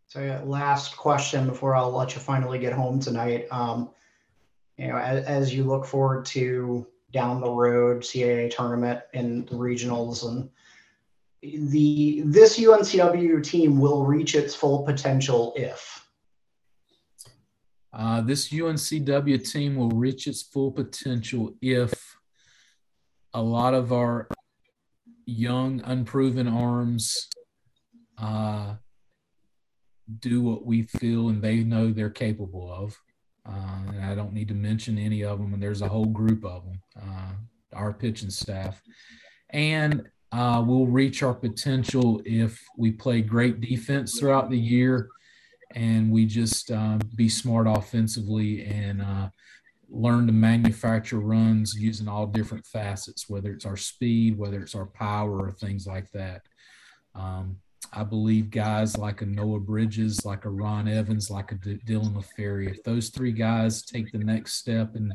[0.09, 3.47] So yeah, last question before I'll let you finally get home tonight.
[3.51, 3.91] Um,
[4.75, 9.55] you know, as, as, you look forward to down the road CAA tournament and the
[9.55, 10.49] regionals and
[11.43, 16.03] the this UNCW team will reach its full potential if.
[17.93, 22.17] Uh, this UNCW team will reach its full potential if
[23.35, 24.27] a lot of our
[25.27, 27.27] young, unproven arms
[28.17, 28.73] uh,
[30.19, 32.99] do what we feel and they know they're capable of.
[33.45, 36.45] Uh, and I don't need to mention any of them, and there's a whole group
[36.45, 37.31] of them, uh,
[37.73, 38.81] our pitching staff.
[39.49, 45.09] And uh, we'll reach our potential if we play great defense throughout the year
[45.75, 49.29] and we just uh, be smart offensively and uh,
[49.89, 54.85] learn to manufacture runs using all different facets, whether it's our speed, whether it's our
[54.85, 56.41] power, or things like that.
[57.15, 57.57] Um,
[57.91, 62.13] I believe guys like a Noah Bridges, like a Ron Evans, like a D- Dylan
[62.13, 65.11] LaFerrier, if those three guys take the next step, and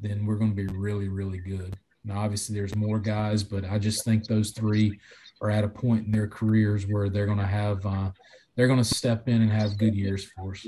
[0.00, 1.76] then we're going to be really, really good.
[2.04, 5.00] Now, obviously, there's more guys, but I just think those three
[5.40, 8.10] are at a point in their careers where they're going to have, uh,
[8.54, 10.66] they're going to step in and have good years for us.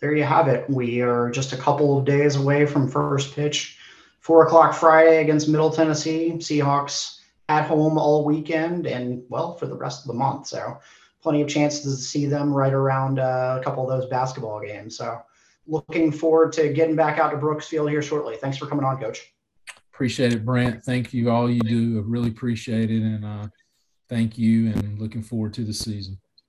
[0.00, 0.68] There you have it.
[0.68, 3.78] We are just a couple of days away from first pitch
[4.20, 6.32] four o'clock Friday against Middle Tennessee.
[6.36, 7.19] Seahawks
[7.50, 10.46] at home all weekend and well for the rest of the month.
[10.46, 10.78] So
[11.20, 14.96] plenty of chances to see them right around uh, a couple of those basketball games.
[14.96, 15.20] So
[15.66, 18.36] looking forward to getting back out to Brooksfield here shortly.
[18.36, 19.34] Thanks for coming on, Coach.
[19.92, 20.84] Appreciate it, Brent.
[20.84, 21.98] Thank you all you do.
[21.98, 23.48] I really appreciate it, and uh,
[24.08, 24.68] thank you.
[24.70, 26.18] And looking forward to the season.